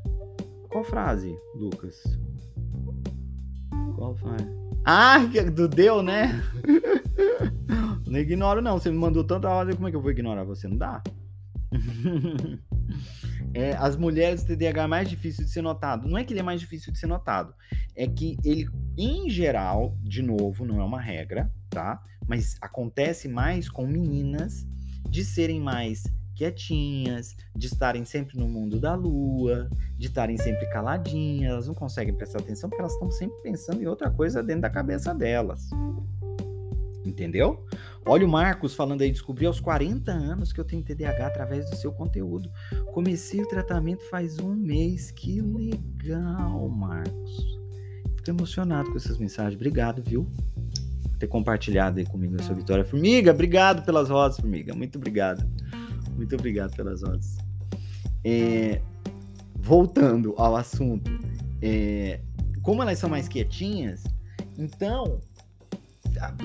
[0.68, 2.00] Qual frase, Lucas?
[4.02, 4.44] Qual frase?
[4.84, 5.18] Ah,
[5.54, 6.42] do deu, né?
[8.04, 8.76] não ignoro, não.
[8.76, 10.66] Você me mandou tanta ordem, como é que eu vou ignorar você?
[10.66, 11.00] Não dá?
[13.54, 16.08] é, as mulheres TDAH é mais difícil de ser notado.
[16.08, 17.54] Não é que ele é mais difícil de ser notado,
[17.94, 22.02] é que ele, em geral, de novo, não é uma regra, tá?
[22.26, 24.66] Mas acontece mais com meninas
[25.08, 26.02] de serem mais
[26.42, 32.14] quietinhas, de estarem sempre no mundo da lua, de estarem sempre caladinhas, elas não conseguem
[32.14, 35.70] prestar atenção porque elas estão sempre pensando em outra coisa dentro da cabeça delas.
[37.04, 37.64] Entendeu?
[38.06, 41.76] Olha o Marcos falando aí, descobri aos 40 anos que eu tenho TDAH através do
[41.76, 42.50] seu conteúdo.
[42.92, 45.10] Comecei o tratamento faz um mês.
[45.10, 47.60] Que legal, Marcos.
[48.16, 49.54] Fico emocionado com essas mensagens.
[49.54, 50.28] Obrigado, viu?
[51.02, 52.84] Por ter compartilhado aí comigo a sua vitória.
[52.84, 54.72] Formiga, obrigado pelas rosas, Formiga.
[54.72, 55.44] Muito obrigado.
[56.16, 57.38] Muito obrigado pelas rosas.
[58.24, 58.80] É,
[59.54, 61.10] voltando ao assunto,
[61.60, 62.20] é,
[62.62, 64.04] como elas são mais quietinhas,
[64.58, 65.20] então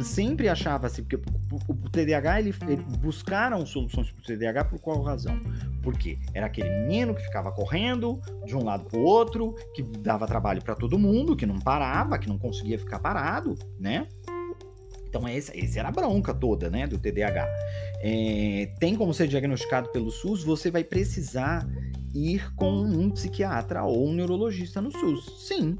[0.03, 5.39] sempre achava-se que o, TDAH ele, ele, buscaram soluções para o TDAH por qual razão?
[5.81, 10.25] Porque era aquele menino que ficava correndo de um lado para o outro, que dava
[10.25, 14.07] trabalho para todo mundo, que não parava, que não conseguia ficar parado, né?
[15.17, 17.47] Então esse, esse era a bronca toda, né, do TDAH.
[18.01, 21.67] É, tem como ser diagnosticado pelo SUS, você vai precisar
[22.13, 25.47] ir com um psiquiatra ou um neurologista no SUS.
[25.47, 25.77] Sim,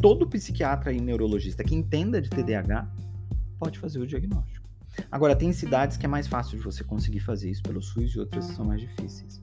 [0.00, 2.90] todo psiquiatra e neurologista que entenda de TDAH
[3.58, 4.66] pode fazer o diagnóstico.
[5.12, 8.18] Agora, tem cidades que é mais fácil de você conseguir fazer isso pelo SUS e
[8.18, 9.42] outras são mais difíceis.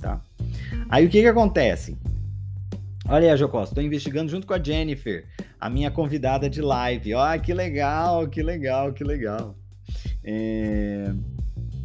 [0.00, 0.20] Tá?
[0.88, 1.96] Aí o que que acontece?
[3.08, 5.26] Olha aí, Jocosta, estou investigando junto com a Jennifer
[5.60, 7.14] a minha convidada de live.
[7.14, 9.56] Ó, que legal, que legal, que legal.
[10.24, 11.12] É...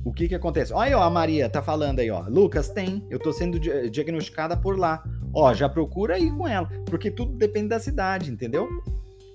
[0.06, 0.72] O que que acontece?
[0.72, 2.22] Olha ó, a Maria tá falando aí, ó.
[2.30, 3.06] Lucas, tem.
[3.10, 5.04] Eu tô sendo diagnosticada por lá.
[5.34, 8.70] Ó, já procura aí com ela, porque tudo depende da cidade, entendeu?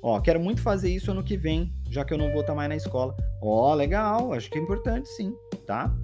[0.02, 2.68] Ó, quero muito fazer isso ano que vem, já que eu não vou estar mais
[2.68, 3.14] na escola.
[3.42, 5.34] Ó, legal, acho que é importante sim,
[5.66, 5.94] tá?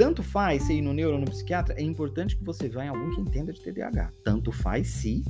[0.00, 2.88] Tanto faz se ir no neuro ou no psiquiatra, é importante que você vá em
[2.88, 4.10] algum que entenda de TDAH.
[4.24, 5.22] Tanto faz se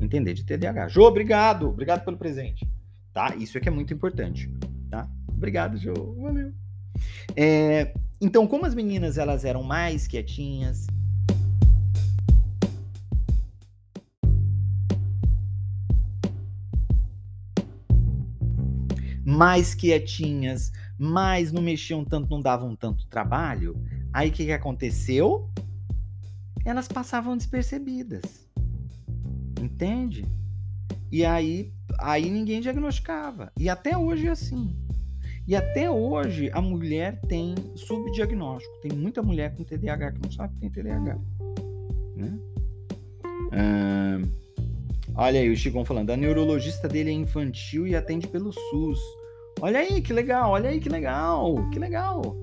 [0.00, 0.88] entender de TDAH.
[0.88, 2.68] Jô, obrigado, obrigado pelo presente,
[3.12, 3.36] tá?
[3.36, 4.52] Isso é que é muito importante,
[4.90, 5.08] tá?
[5.28, 6.52] Obrigado, Jô, valeu.
[7.36, 10.88] É, então, como as meninas elas eram mais quietinhas,
[19.24, 23.76] mais quietinhas, mais não mexiam tanto, não davam tanto trabalho.
[24.12, 25.48] Aí o que, que aconteceu?
[26.64, 28.46] Elas passavam despercebidas.
[29.60, 30.24] Entende?
[31.10, 33.52] E aí, aí ninguém diagnosticava.
[33.58, 34.76] E até hoje é assim.
[35.46, 38.80] E até hoje a mulher tem subdiagnóstico.
[38.80, 41.18] Tem muita mulher com TDAH que não sabe que tem TDAH.
[42.16, 42.38] Né?
[43.52, 44.20] Ah,
[45.16, 46.10] olha aí o Chicon falando.
[46.10, 48.98] A neurologista dele é infantil e atende pelo SUS.
[49.60, 52.41] Olha aí que legal, olha aí que legal, que legal.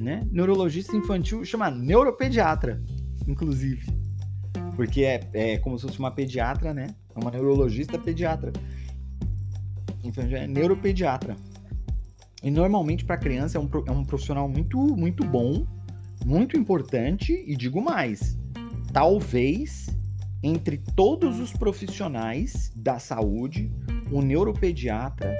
[0.00, 0.26] Né?
[0.32, 2.82] Neurologista infantil chama neuropediatra,
[3.28, 3.86] inclusive.
[4.74, 6.86] Porque é, é como se fosse uma pediatra, né?
[7.14, 8.50] É uma neurologista pediatra.
[10.02, 11.36] Infantil é neuropediatra.
[12.42, 15.66] E normalmente para criança é um, é um profissional muito, muito bom,
[16.24, 18.38] muito importante, e digo mais,
[18.94, 19.88] talvez
[20.42, 23.70] entre todos os profissionais da saúde,
[24.10, 25.36] o neuropediatra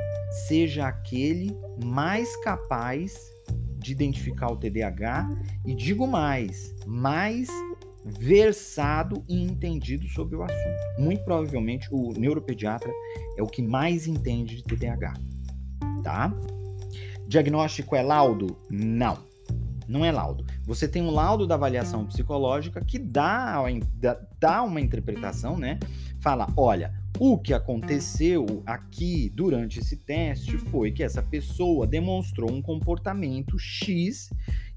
[0.46, 3.29] seja aquele mais capaz
[3.80, 5.28] de identificar o TDAH
[5.64, 7.48] e digo mais, mais
[8.04, 10.80] versado e entendido sobre o assunto.
[10.98, 12.92] Muito provavelmente o neuropediatra
[13.36, 15.14] é o que mais entende de TDAH,
[16.02, 16.32] tá?
[17.26, 18.58] Diagnóstico é laudo?
[18.70, 19.18] Não.
[19.86, 20.44] Não é laudo.
[20.64, 23.56] Você tem um laudo da avaliação psicológica que dá,
[24.38, 25.80] dá uma interpretação, né?
[26.20, 32.62] Fala, olha, o que aconteceu aqui durante esse teste foi que essa pessoa demonstrou um
[32.62, 34.30] comportamento X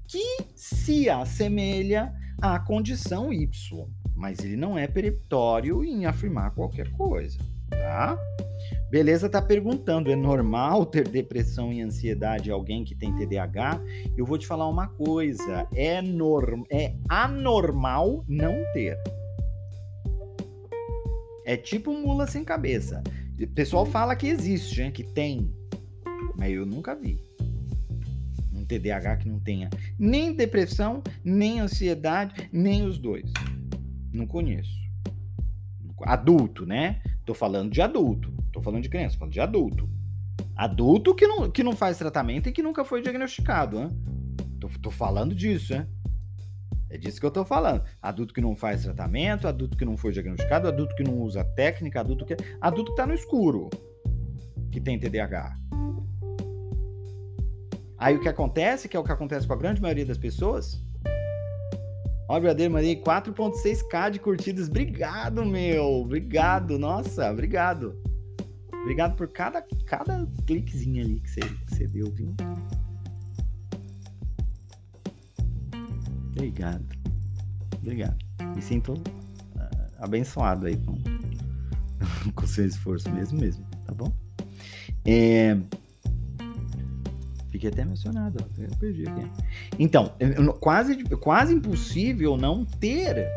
[0.06, 7.38] que se assemelha à condição Y, mas ele não é peremptório em afirmar qualquer coisa,
[7.70, 8.18] tá?
[8.90, 13.80] Beleza tá perguntando, é normal ter depressão e ansiedade alguém que tem TDAH?
[14.18, 18.98] Eu vou te falar uma coisa, é, norm é anormal não ter.
[21.44, 23.02] É tipo mula sem cabeça.
[23.40, 25.52] O pessoal fala que existe, né, que tem,
[26.36, 27.18] mas eu nunca vi
[28.64, 33.30] um TDAH que não tenha nem depressão, nem ansiedade, nem os dois.
[34.12, 34.82] Não conheço.
[36.02, 37.02] Adulto, né?
[37.24, 38.32] Tô falando de adulto.
[38.52, 39.88] Tô falando de criança, tô falando de adulto.
[40.56, 43.90] Adulto que não, que não faz tratamento e que nunca foi diagnosticado, né?
[44.60, 45.86] Tô, tô falando disso, né?
[46.94, 47.82] É disso que eu tô falando.
[48.00, 51.98] Adulto que não faz tratamento, adulto que não foi diagnosticado, adulto que não usa técnica,
[51.98, 52.36] adulto que.
[52.60, 53.68] Adulto que tá no escuro.
[54.70, 55.58] Que tem TDAH.
[57.98, 60.80] Aí o que acontece, que é o que acontece com a grande maioria das pessoas,
[62.28, 64.68] Ó, verdadeiro, mandei 4.6k de curtidas.
[64.68, 65.84] Obrigado, meu.
[65.84, 66.78] Obrigado.
[66.78, 68.00] Nossa, obrigado.
[68.82, 72.34] Obrigado por cada, cada cliquezinho ali que você, que você deu, viu?
[76.34, 76.84] Obrigado.
[77.76, 78.16] Obrigado.
[78.54, 79.02] Me sinto uh,
[79.98, 80.96] abençoado aí com,
[82.34, 84.12] com seu esforço mesmo, mesmo, tá bom?
[85.04, 85.56] É...
[87.50, 88.62] Fiquei até emocionado, ó.
[88.62, 89.30] eu perdi aqui.
[89.78, 90.12] Então,
[90.58, 93.28] quase, quase impossível não ter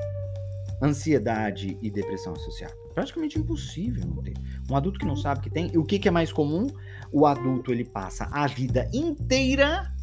[0.82, 2.74] ansiedade e depressão associada.
[2.96, 4.34] Praticamente impossível não ter.
[4.70, 5.72] Um adulto que não sabe que tem.
[5.72, 6.68] E o que, que é mais comum?
[7.12, 9.94] O adulto ele passa a vida inteira,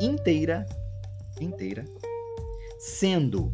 [0.00, 0.64] inteira,
[1.40, 1.84] inteira,
[2.82, 3.52] sendo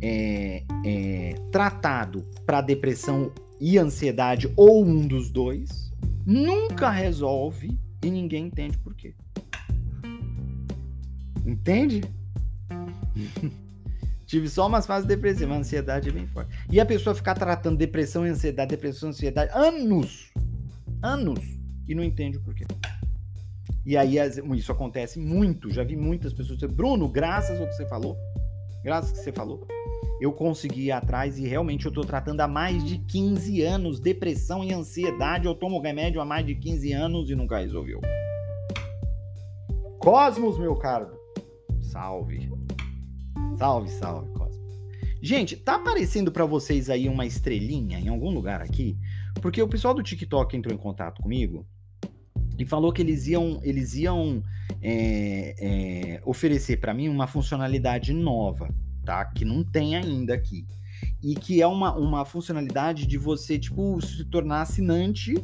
[0.00, 5.92] é, é, tratado para depressão e ansiedade ou um dos dois,
[6.24, 9.14] nunca resolve e ninguém entende por quê.
[11.44, 12.00] Entende?
[14.24, 16.50] Tive só umas fases depressivas, a ansiedade é bem forte.
[16.70, 20.32] E a pessoa ficar tratando depressão e ansiedade, depressão e ansiedade, anos,
[21.02, 21.40] anos,
[21.86, 22.64] e não entende o porquê.
[23.88, 24.16] E aí
[24.54, 28.18] isso acontece muito, já vi muitas pessoas dizer, Bruno, graças ao que você falou,
[28.82, 29.66] graças que você falou,
[30.20, 34.64] eu consegui ir atrás e realmente eu tô tratando há mais de 15 anos depressão
[34.64, 35.46] e ansiedade.
[35.46, 38.00] Eu tomo remédio há mais de 15 anos e nunca resolveu.
[39.98, 41.10] Cosmos, meu caro.
[41.80, 42.50] Salve.
[43.56, 44.58] Salve, salve, Cosmos.
[45.20, 48.96] Gente, tá aparecendo para vocês aí uma estrelinha em algum lugar aqui?
[49.40, 51.66] Porque o pessoal do TikTok entrou em contato comigo
[52.58, 54.42] e falou que eles iam, eles iam
[54.82, 58.68] é, é, oferecer para mim uma funcionalidade nova,
[59.04, 59.24] tá?
[59.26, 60.66] Que não tem ainda aqui.
[61.22, 65.34] E que é uma, uma funcionalidade de você, tipo, se tornar assinante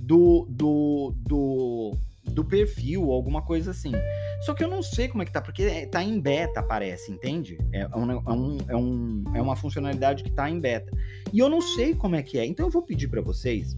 [0.00, 1.94] do, do, do,
[2.24, 3.92] do perfil, alguma coisa assim.
[4.40, 7.12] Só que eu não sei como é que tá, porque é, tá em beta, parece,
[7.12, 7.58] entende?
[7.72, 10.90] É, um, é, um, é, um, é uma funcionalidade que tá em beta.
[11.30, 12.46] E eu não sei como é que é.
[12.46, 13.76] Então eu vou pedir para vocês,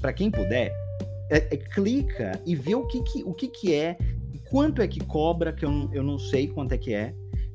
[0.00, 0.72] para quem puder,
[1.30, 3.96] é, é, clica e vê o que, que, o que, que é,
[4.50, 7.14] quanto é que cobra, que eu, não, eu não sei quanto é que é,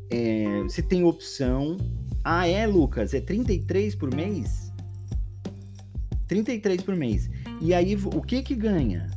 [0.09, 1.77] é, se tem opção.
[2.23, 3.13] Ah, é, Lucas?
[3.13, 4.71] É 33 por mês?
[6.27, 7.29] 33 por mês.
[7.61, 9.07] E aí, o que que ganha?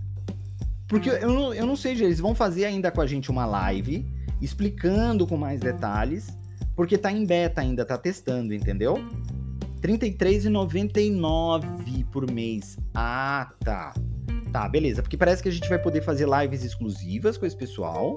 [0.86, 4.04] Porque eu não, eu não sei, eles vão fazer ainda com a gente uma live
[4.40, 6.36] explicando com mais detalhes,
[6.74, 8.94] porque tá em beta ainda, tá testando, entendeu?
[9.82, 12.78] R$ 33,99 por mês.
[12.94, 13.92] Ah, tá.
[14.52, 15.02] Tá, beleza.
[15.02, 18.16] Porque parece que a gente vai poder fazer lives exclusivas com esse pessoal.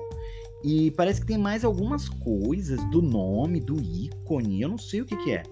[0.63, 4.61] E parece que tem mais algumas coisas do nome, do ícone.
[4.61, 5.43] Eu não sei o que, que é.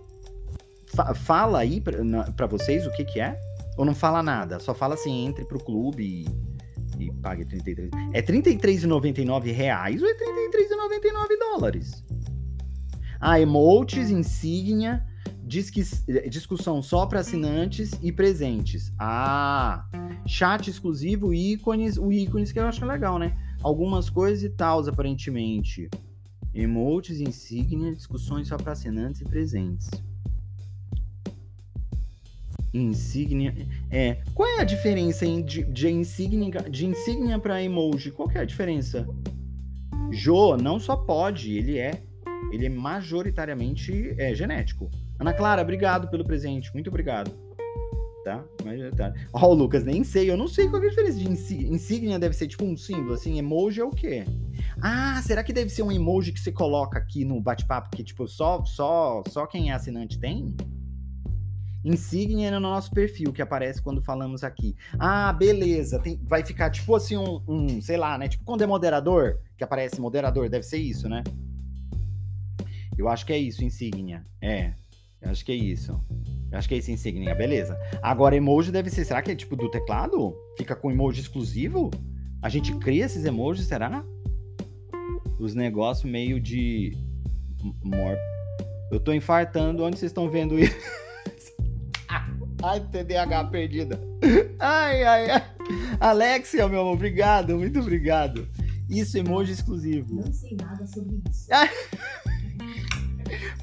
[0.87, 3.39] Fa fala aí para vocês o que, que é?
[3.77, 4.59] Ou não fala nada?
[4.59, 6.51] Só fala assim, entre pro clube e
[7.01, 7.89] e pague 33.
[8.13, 12.03] É 33,99 reais ou é 33,99 dólares?
[13.19, 15.03] Ah, emotes, insígnia,
[16.29, 18.91] discussão só para assinantes e presentes.
[18.99, 19.85] Ah,
[20.25, 23.37] chat exclusivo, ícones, o ícones que eu acho legal, né?
[23.61, 25.89] Algumas coisas e tal, aparentemente.
[26.53, 29.89] Emotes, insígnia, discussões só para assinantes e presentes.
[32.73, 33.53] Insígnia.
[33.89, 34.21] É.
[34.33, 38.11] Qual é a diferença de, de insígnia, de insígnia para emoji?
[38.11, 39.07] Qual que é a diferença?
[40.11, 42.01] Jo não só pode, ele é.
[42.51, 44.89] Ele é majoritariamente é, genético.
[45.17, 46.73] Ana Clara, obrigado pelo presente.
[46.73, 47.31] Muito obrigado.
[48.23, 48.43] Tá?
[48.95, 49.13] Tá.
[49.33, 50.29] Ó, oh, Lucas, nem sei.
[50.29, 52.19] Eu não sei qual é a diferença de insígnia.
[52.19, 53.39] Deve ser tipo um símbolo, assim.
[53.39, 54.25] Emoji é o quê?
[54.79, 58.27] Ah, será que deve ser um emoji que você coloca aqui no bate-papo que, tipo,
[58.27, 60.55] só, só, só quem é assinante tem?
[61.83, 64.75] Insígnia no nosso perfil, que aparece quando falamos aqui.
[64.99, 65.99] Ah, beleza.
[65.99, 68.27] Tem, vai ficar tipo assim, um, um, sei lá, né?
[68.27, 71.23] Tipo quando é moderador, que aparece moderador, deve ser isso, né?
[72.95, 74.23] Eu acho que é isso, insígnia.
[74.39, 74.73] É.
[75.19, 75.99] Eu acho que é isso.
[76.51, 77.33] Eu acho que é isso, insígnia.
[77.33, 77.79] Beleza.
[78.01, 79.05] Agora, emoji deve ser.
[79.05, 80.35] Será que é tipo do teclado?
[80.57, 81.89] Fica com emoji exclusivo?
[82.41, 84.03] A gente cria esses emojis, será?
[85.39, 86.97] Os negócios meio de.
[87.83, 88.17] Mor...
[88.91, 89.83] Eu tô infartando.
[89.83, 90.75] Onde vocês estão vendo isso?
[92.63, 93.99] Ai, TDAH perdida.
[94.59, 95.43] Ai, ai, ai.
[95.99, 98.47] Alexia, meu amor, obrigado, muito obrigado.
[98.87, 100.13] Isso, emoji exclusivo.
[100.13, 101.47] Não sei nada sobre isso.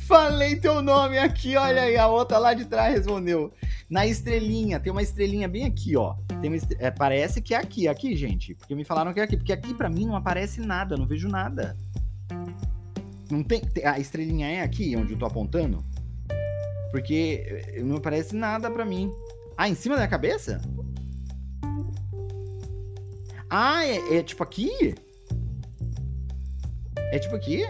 [0.07, 3.53] Falei teu nome aqui, olha aí, a outra lá de trás respondeu.
[3.89, 6.15] Na estrelinha, tem uma estrelinha bem aqui, ó.
[6.41, 8.55] Tem uma é, parece que é aqui, aqui, gente.
[8.55, 9.37] Porque me falaram que é aqui.
[9.37, 11.77] Porque aqui para mim não aparece nada, não vejo nada.
[13.31, 13.63] Não tem.
[13.85, 15.85] A estrelinha é aqui, onde eu tô apontando?
[16.91, 19.13] Porque eh, não parece nada para mim.
[19.57, 20.61] Ah, em cima da cabeça?
[23.51, 24.95] Ah, é, é, tipo aqui?
[27.11, 27.65] É tipo aqui?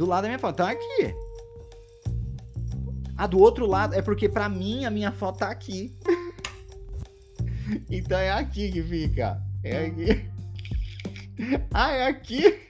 [0.00, 0.54] Do lado da minha foto.
[0.54, 1.14] Então é aqui.
[3.18, 3.94] Ah, do outro lado.
[3.94, 5.94] É porque pra mim a minha foto tá aqui.
[7.90, 9.38] então é aqui que fica.
[9.62, 10.30] É aqui.
[11.72, 12.60] Ah, é aqui?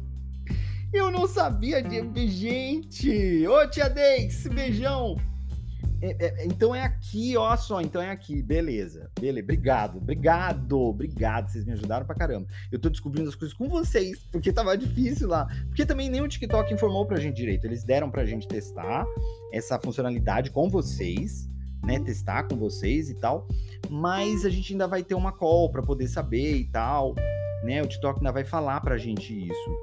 [0.92, 2.26] Eu não sabia de.
[2.28, 3.46] Gente!
[3.46, 5.16] Ô, tia Dex, beijão!
[6.04, 11.48] É, é, então é aqui, ó só, então é aqui, beleza, beleza, obrigado, obrigado, obrigado,
[11.48, 12.48] vocês me ajudaram pra caramba.
[12.72, 16.26] Eu tô descobrindo as coisas com vocês, porque tava difícil lá, porque também nem o
[16.26, 19.06] TikTok informou pra gente direito, eles deram pra gente testar
[19.52, 21.48] essa funcionalidade com vocês,
[21.84, 23.46] né, testar com vocês e tal,
[23.88, 27.14] mas a gente ainda vai ter uma call pra poder saber e tal,
[27.62, 29.80] né, o TikTok ainda vai falar pra gente isso.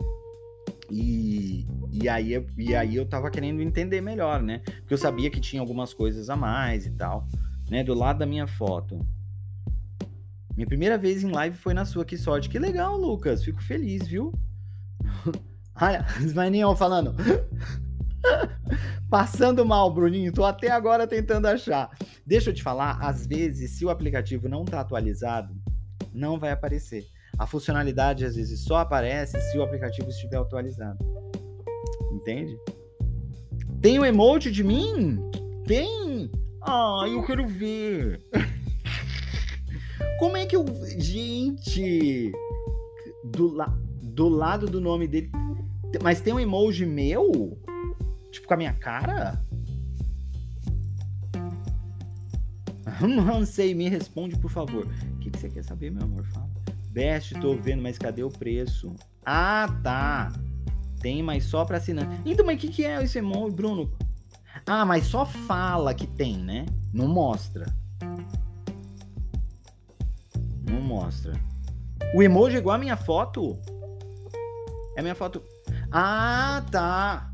[0.91, 1.65] E,
[2.01, 4.59] e, aí, eu, e aí eu tava querendo entender melhor, né?
[4.59, 7.27] Porque eu sabia que tinha algumas coisas a mais e tal,
[7.69, 7.83] né?
[7.83, 9.05] Do lado da minha foto.
[10.55, 12.49] Minha primeira vez em live foi na sua, que sorte.
[12.49, 13.43] Que legal, Lucas.
[13.43, 14.33] Fico feliz, viu?
[15.81, 17.15] Olha, Ismael falando.
[19.09, 20.31] Passando mal, Bruninho.
[20.33, 21.89] Tô até agora tentando achar.
[22.25, 25.55] Deixa eu te falar, às vezes, se o aplicativo não tá atualizado,
[26.13, 27.05] não vai aparecer.
[27.37, 30.97] A funcionalidade às vezes só aparece se o aplicativo estiver atualizado.
[32.11, 32.57] Entende?
[33.81, 35.19] Tem o um emoji de mim?
[35.65, 36.29] Tem!
[36.61, 38.21] Ah, eu quero ver.
[40.19, 40.65] Como é que eu.
[40.97, 42.31] Gente!
[43.23, 43.77] Do, la...
[44.01, 45.31] do lado do nome dele.
[46.03, 47.57] Mas tem um emoji meu?
[48.31, 49.41] Tipo, com a minha cara?
[53.01, 54.85] Não sei, me responde, por favor.
[54.85, 56.25] O que, que você quer saber, meu amor?
[56.25, 56.49] Fala.
[56.91, 58.93] Best, tô vendo, mas cadê o preço?
[59.25, 60.33] Ah, tá.
[60.99, 62.07] Tem, mas só pra assinar.
[62.25, 63.91] Então, mas o que, que é esse emoji, Bruno?
[64.65, 66.65] Ah, mas só fala que tem, né?
[66.93, 67.65] Não mostra.
[70.69, 71.33] Não mostra.
[72.13, 73.57] O emoji é igual a minha foto?
[74.95, 75.41] É a minha foto.
[75.91, 77.31] Ah, tá.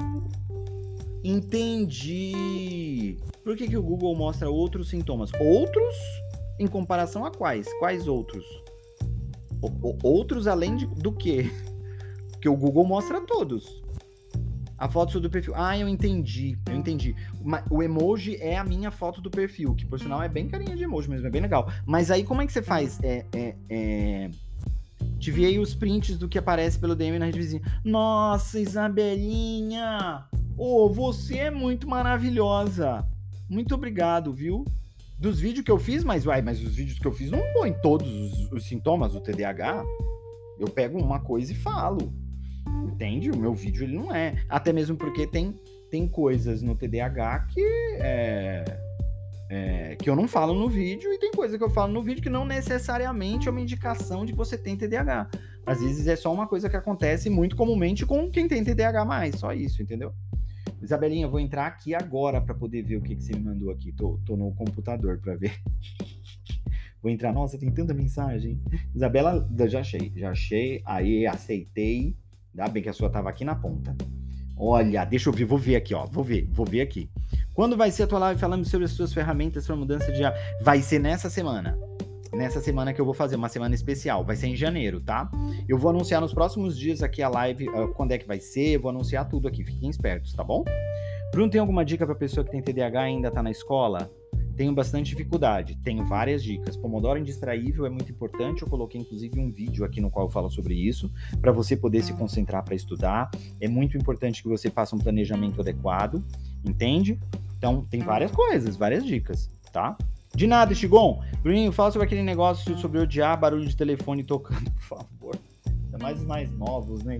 [1.24, 3.18] Entendi.
[3.44, 5.32] Por que, que o Google mostra outros sintomas?
[5.40, 5.96] Outros
[6.60, 7.68] em comparação a quais?
[7.80, 8.46] Quais outros?
[9.62, 11.52] O, outros além de, do que?
[12.46, 13.84] Porque o Google mostra todos.
[14.78, 15.54] A foto do perfil.
[15.56, 16.56] Ah, eu entendi.
[16.70, 17.16] Eu entendi.
[17.72, 20.84] O emoji é a minha foto do perfil, que por sinal é bem carinha de
[20.84, 21.72] emoji mesmo, é bem legal.
[21.88, 23.00] Mas aí como é que você faz?
[23.02, 24.30] É, é, é...
[25.18, 27.64] Tive aí os prints do que aparece pelo DM na rede vizinha.
[27.84, 30.26] Nossa, Isabelinha!
[30.56, 33.04] Ô, oh, você é muito maravilhosa.
[33.50, 34.64] Muito obrigado, viu?
[35.18, 37.74] Dos vídeos que eu fiz, mas uai, mas os vídeos que eu fiz não põem
[37.82, 39.84] todos os, os sintomas do TDAH.
[40.60, 42.14] Eu pego uma coisa e falo.
[42.86, 43.32] Entende?
[43.32, 44.36] O meu vídeo ele não é.
[44.50, 45.54] Até mesmo porque tem,
[45.90, 47.62] tem coisas no TDAH que
[48.00, 48.66] é,
[49.50, 52.24] é, que eu não falo no vídeo e tem coisa que eu falo no vídeo
[52.24, 55.30] que não necessariamente é uma indicação de que você tem TDAH.
[55.66, 59.36] Às vezes é só uma coisa que acontece muito comumente com quem tem TDAH mais,
[59.36, 60.14] só isso, entendeu?
[60.82, 63.72] Isabelinha, eu vou entrar aqui agora para poder ver o que, que você me mandou
[63.72, 63.92] aqui.
[63.92, 65.54] Tô, tô no computador para ver.
[67.02, 67.34] vou entrar.
[67.34, 68.62] Nossa, tem tanta mensagem.
[68.94, 70.12] Isabela, já achei.
[70.16, 70.82] Já achei.
[70.86, 72.16] Aí, aceitei.
[72.58, 73.94] Ainda bem que a sua tava aqui na ponta.
[74.58, 76.06] Olha, deixa eu ver, vou ver aqui, ó.
[76.06, 77.10] Vou ver, vou ver aqui.
[77.54, 80.42] Quando vai ser a tua live falando sobre as suas ferramentas para mudança de hábito?
[80.62, 81.78] Vai ser nessa semana.
[82.34, 84.24] Nessa semana que eu vou fazer, uma semana especial.
[84.24, 85.30] Vai ser em janeiro, tá?
[85.68, 88.78] Eu vou anunciar nos próximos dias aqui a live, uh, quando é que vai ser,
[88.78, 89.62] vou anunciar tudo aqui.
[89.66, 90.64] Fiquem espertos, tá bom?
[91.34, 94.10] Bruno, tem alguma dica para pessoa que tem TDAH e ainda tá na escola?
[94.56, 96.78] Tenho bastante dificuldade, tenho várias dicas.
[96.78, 98.62] Pomodoro indistraível é muito importante.
[98.62, 102.02] Eu coloquei inclusive um vídeo aqui no qual eu falo sobre isso, para você poder
[102.04, 103.30] se concentrar para estudar.
[103.60, 106.24] É muito importante que você faça um planejamento adequado,
[106.64, 107.20] entende?
[107.58, 109.98] Então, tem várias coisas, várias dicas, tá?
[110.34, 111.22] De nada, Chigon.
[111.42, 115.36] Bruninho, fala sobre aquele negócio sobre odiar barulho de telefone tocando, por favor.
[115.86, 117.20] Ainda mais os mais novos, né?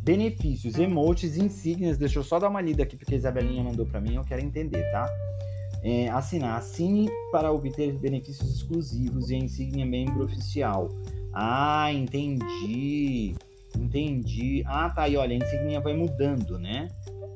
[0.00, 1.96] Benefícios, emotes, insígnias.
[1.98, 4.42] Deixa eu só dar uma lida aqui, porque a Isabelinha mandou para mim, eu quero
[4.42, 5.08] entender, tá?
[5.82, 6.58] É, assinar.
[6.58, 10.88] Assine para obter benefícios exclusivos e a insígnia membro oficial.
[11.32, 13.34] Ah, entendi.
[13.76, 14.62] Entendi.
[14.66, 16.88] Ah, tá aí, olha, a insígnia vai mudando, né?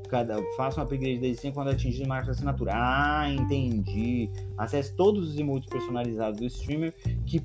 [0.08, 2.72] Cada, faça um upgrade da insígnia quando atingir marca de assinatura.
[2.74, 4.30] Ah, entendi.
[4.56, 6.94] Acesse todos os emotes personalizados do streamer
[7.24, 7.42] que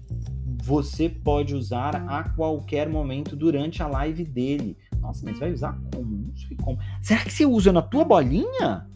[0.64, 4.78] você pode usar a qualquer momento durante a live dele.
[4.99, 6.18] Nossa, mas vai usar como?
[6.18, 6.78] Não sei como.
[7.02, 8.88] Será que você usa na tua bolinha?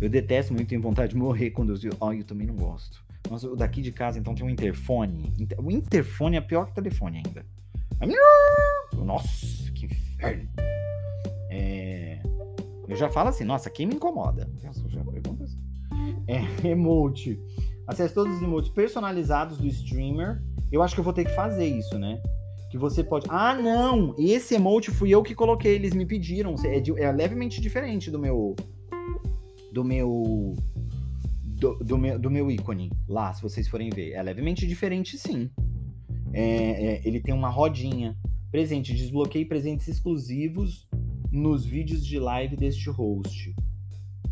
[0.00, 1.92] Eu detesto muito, tenho vontade de morrer quando eu.
[2.00, 3.04] Oh, eu também não gosto.
[3.28, 5.32] Nossa, o daqui de casa, então, tem um interfone.
[5.58, 7.44] O interfone é pior que o telefone ainda.
[8.96, 10.48] Nossa, que inferno.
[11.50, 12.22] É...
[12.88, 14.50] Eu já falo assim, nossa, quem me incomoda?
[14.64, 15.58] Nossa, já pergunto assim.
[16.26, 17.38] É, emote.
[17.86, 20.42] Acesse todos os emotes personalizados do streamer.
[20.72, 22.22] Eu acho que eu vou ter que fazer isso, né?
[22.70, 23.26] Que você pode.
[23.28, 24.14] Ah, não!
[24.18, 26.54] Esse emote fui eu que coloquei, eles me pediram.
[26.64, 26.98] É, de...
[27.00, 28.56] é levemente diferente do meu
[29.72, 30.56] do meu
[31.60, 34.12] do, do, meu, do meu ícone lá, se vocês forem ver.
[34.12, 35.50] É levemente diferente, sim.
[36.32, 38.16] É, é, ele tem uma rodinha.
[38.50, 40.88] Presente, desbloqueie presentes exclusivos
[41.30, 43.54] nos vídeos de live deste host.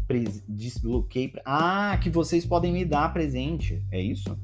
[0.07, 1.33] Pres desbloqueie.
[1.45, 3.85] Ah, que vocês podem me dar presente.
[3.93, 4.37] É isso?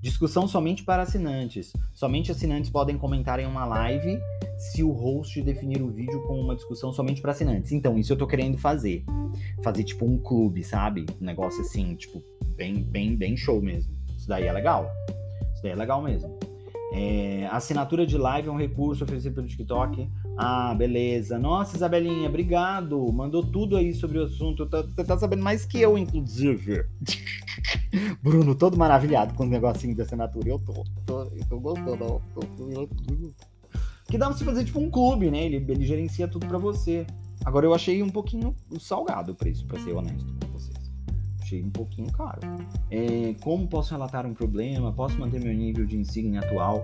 [0.00, 1.74] Discussão somente para assinantes.
[1.92, 4.18] Somente assinantes podem comentar em uma live
[4.56, 7.70] se o host definir o vídeo com uma discussão somente para assinantes.
[7.72, 9.04] Então, isso eu tô querendo fazer.
[9.62, 11.04] Fazer tipo um clube, sabe?
[11.20, 12.24] Um negócio assim, tipo,
[12.56, 13.94] bem, bem, bem show mesmo.
[14.16, 14.90] Isso daí é legal.
[15.52, 16.34] Isso daí é legal mesmo.
[16.94, 20.08] É, assinatura de live é um recurso oferecido pelo TikTok.
[20.42, 21.38] Ah, beleza.
[21.38, 23.12] Nossa, Isabelinha, obrigado.
[23.12, 24.66] Mandou tudo aí sobre o assunto.
[24.66, 26.82] Você tá sabendo mais que eu, inclusive.
[28.24, 30.48] Bruno, todo maravilhado com os negocinhos de assinatura.
[30.48, 30.82] Eu tô.
[31.04, 32.22] tô eu tô gostando.
[32.34, 32.88] Tô, tô, tô,
[34.08, 35.44] que dá pra você fazer tipo um clube, né?
[35.44, 37.06] Ele, ele gerencia tudo para você.
[37.44, 40.90] Agora eu achei um pouquinho salgado o preço, para ser honesto com vocês.
[41.42, 42.40] Achei um pouquinho caro.
[42.90, 44.90] É, como posso relatar um problema?
[44.90, 46.82] Posso manter meu nível de insígnia atual?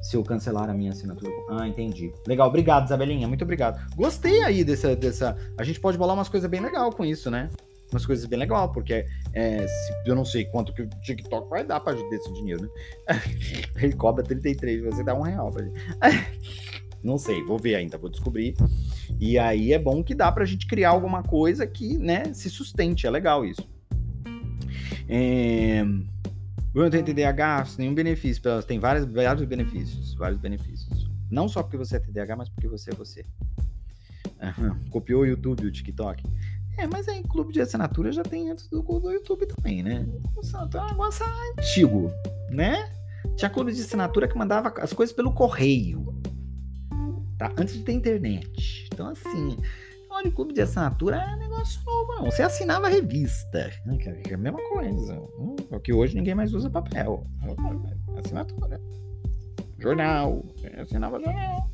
[0.00, 1.32] Se eu cancelar a minha assinatura.
[1.50, 2.12] Ah, entendi.
[2.26, 3.28] Legal, obrigado, Isabelinha.
[3.28, 3.78] Muito obrigado.
[3.94, 4.96] Gostei aí dessa.
[4.96, 5.36] dessa...
[5.58, 7.50] A gente pode bolar umas coisas bem legal com isso, né?
[7.92, 11.64] Umas coisas bem legal, porque é, se, eu não sei quanto que o TikTok vai
[11.64, 13.20] dar pra desse dinheiro, né?
[13.82, 15.80] Ele cobra 33, você dá um real pra gente.
[17.02, 18.54] Não sei, vou ver ainda, vou descobrir.
[19.18, 23.06] E aí é bom que dá pra gente criar alguma coisa que, né, se sustente.
[23.06, 23.66] É legal isso.
[25.08, 25.82] É...
[26.72, 28.42] Bruno tem TDAH, nenhum benefício.
[28.62, 30.14] Tem vários, vários benefícios.
[30.14, 31.10] Vários benefícios.
[31.30, 33.24] Não só porque você é TDAH, mas porque você é você.
[34.90, 36.24] Copiou o YouTube, o TikTok.
[36.78, 40.06] É, mas aí clube de assinatura já tem antes do, do YouTube também, né?
[40.38, 41.26] Então é um negócio
[41.58, 42.10] antigo,
[42.48, 42.90] né?
[43.36, 46.14] Tinha clube de assinatura que mandava as coisas pelo correio.
[47.36, 47.52] Tá?
[47.58, 48.88] Antes de ter internet.
[48.92, 49.56] Então, assim,
[50.20, 52.24] olha, clube de assinatura é negócio novo, não.
[52.26, 53.70] Você assinava a revista.
[53.84, 53.98] Né,
[54.28, 55.14] é a mesma coisa.
[55.70, 57.26] É o que hoje ninguém mais usa papel.
[58.18, 58.80] Assinatura.
[59.78, 60.44] Jornal.
[60.78, 61.70] Assinava jornal.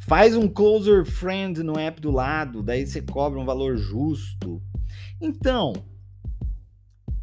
[0.00, 4.60] Faz um closer friend no app do lado, daí você cobra um valor justo.
[5.20, 5.72] Então,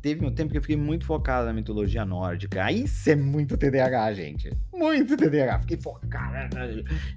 [0.02, 2.64] teve um tempo que eu fiquei muito focado na mitologia nórdica.
[2.64, 4.50] Aí isso é muito TDAH, gente.
[4.74, 5.60] Muito TDAH.
[5.60, 6.56] Fiquei focado.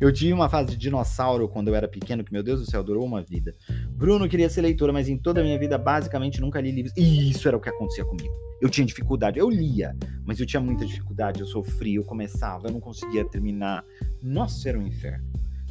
[0.01, 2.83] Eu tive uma fase de dinossauro quando eu era pequeno, que, meu Deus do céu,
[2.83, 3.55] durou uma vida.
[3.91, 6.93] Bruno queria ser leitora, mas em toda a minha vida, basicamente, nunca li livros.
[6.97, 8.33] E isso era o que acontecia comigo.
[8.61, 9.39] Eu tinha dificuldade.
[9.39, 11.41] Eu lia, mas eu tinha muita dificuldade.
[11.41, 13.85] Eu sofria, eu começava, eu não conseguia terminar.
[14.23, 15.25] Nossa, era um inferno.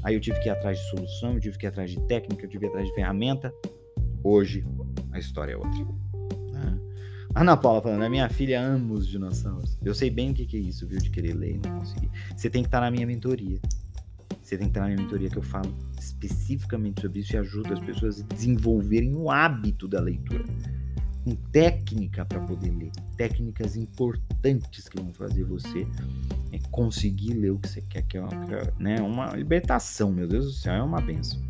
[0.03, 2.45] Aí eu tive que ir atrás de solução, eu tive que ir atrás de técnica,
[2.45, 3.53] eu tive que ir atrás de ferramenta.
[4.23, 4.65] Hoje,
[5.11, 6.08] a história é outra.
[7.39, 9.77] Ana Paula falando, a minha filha ama os dinossauros.
[9.81, 10.99] Eu sei bem o que, que é isso, viu?
[10.99, 12.11] De querer ler e não conseguir.
[12.35, 13.57] Você tem que estar na minha mentoria.
[14.41, 17.71] Você tem que estar na minha mentoria que eu falo especificamente sobre isso e ajudo
[17.71, 20.43] as pessoas a desenvolverem o hábito da leitura
[21.23, 25.87] com técnica para poder ler, técnicas importantes que vão fazer você
[26.51, 30.27] é, conseguir ler o que você quer, que é, uma, é, né, uma libertação, meu
[30.27, 31.41] Deus do céu, é uma benção.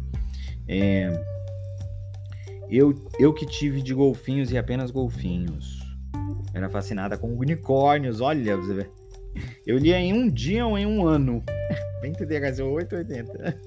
[0.68, 1.10] É,
[2.70, 5.79] eu, eu que tive de golfinhos e apenas golfinhos.
[6.54, 8.90] Era fascinada com unicórnios, olha, você vê.
[9.66, 11.44] Eu lia em um dia ou em um ano.
[12.02, 13.60] Bem TDHZ 880.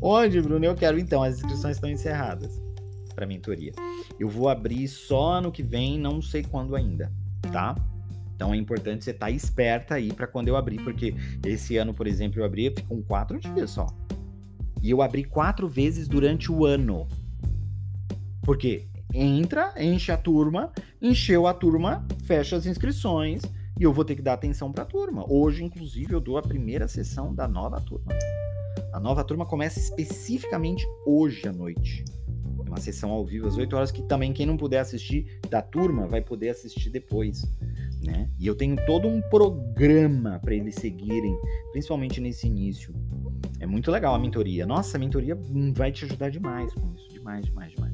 [0.00, 0.64] Onde, Bruno?
[0.64, 1.22] Eu quero então.
[1.22, 2.60] As inscrições estão encerradas
[3.14, 3.72] para mentoria.
[4.18, 7.12] Eu vou abrir só ano que vem, não sei quando ainda,
[7.52, 7.74] tá?
[8.34, 11.92] Então é importante você estar tá esperta aí para quando eu abrir, porque esse ano,
[11.92, 13.86] por exemplo, eu abri com quatro dias só.
[14.82, 17.06] E eu abri quatro vezes durante o ano.
[18.42, 23.42] Porque entra, enche a turma, encheu a turma, fecha as inscrições
[23.78, 25.24] e eu vou ter que dar atenção para a turma.
[25.28, 28.12] Hoje, inclusive, eu dou a primeira sessão da nova turma.
[28.92, 32.04] A nova turma começa especificamente hoje à noite
[32.72, 36.06] uma sessão ao vivo às 8 horas que também quem não puder assistir da turma
[36.06, 37.42] vai poder assistir depois,
[38.02, 38.30] né?
[38.38, 41.38] E eu tenho todo um programa para eles seguirem,
[41.70, 42.94] principalmente nesse início.
[43.60, 44.64] É muito legal a mentoria.
[44.64, 45.38] Nossa, a mentoria
[45.74, 47.91] vai te ajudar demais com isso, demais, demais, demais.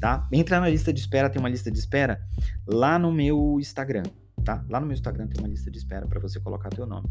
[0.00, 0.26] Tá?
[0.32, 2.20] Entra na lista de espera, tem uma lista de espera
[2.66, 4.04] lá no meu Instagram,
[4.44, 4.64] tá?
[4.68, 7.08] Lá no meu Instagram tem uma lista de espera para você colocar teu nome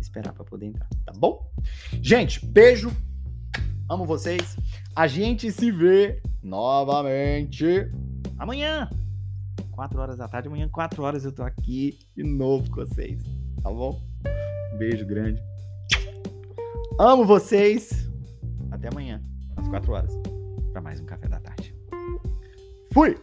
[0.00, 1.50] esperar para poder entrar, tá bom?
[2.02, 2.90] Gente, beijo.
[3.88, 4.56] Amo vocês.
[4.94, 7.90] A gente se vê novamente
[8.38, 8.88] amanhã.
[9.72, 13.22] 4 horas da tarde, amanhã, 4 horas eu tô aqui de novo com vocês.
[13.62, 14.00] Tá bom?
[14.74, 15.42] Um beijo grande.
[16.98, 18.08] Amo vocês.
[18.70, 19.20] Até amanhã,
[19.56, 20.12] às 4 horas,
[20.72, 21.49] para mais um café da tarde.
[22.92, 23.16] Fui!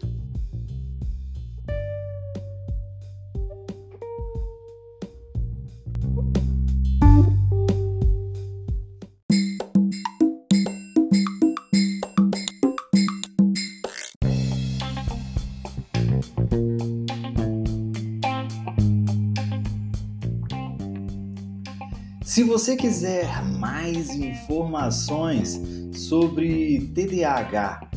[22.24, 25.60] Se você quiser mais informações
[25.92, 27.97] sobre TDAH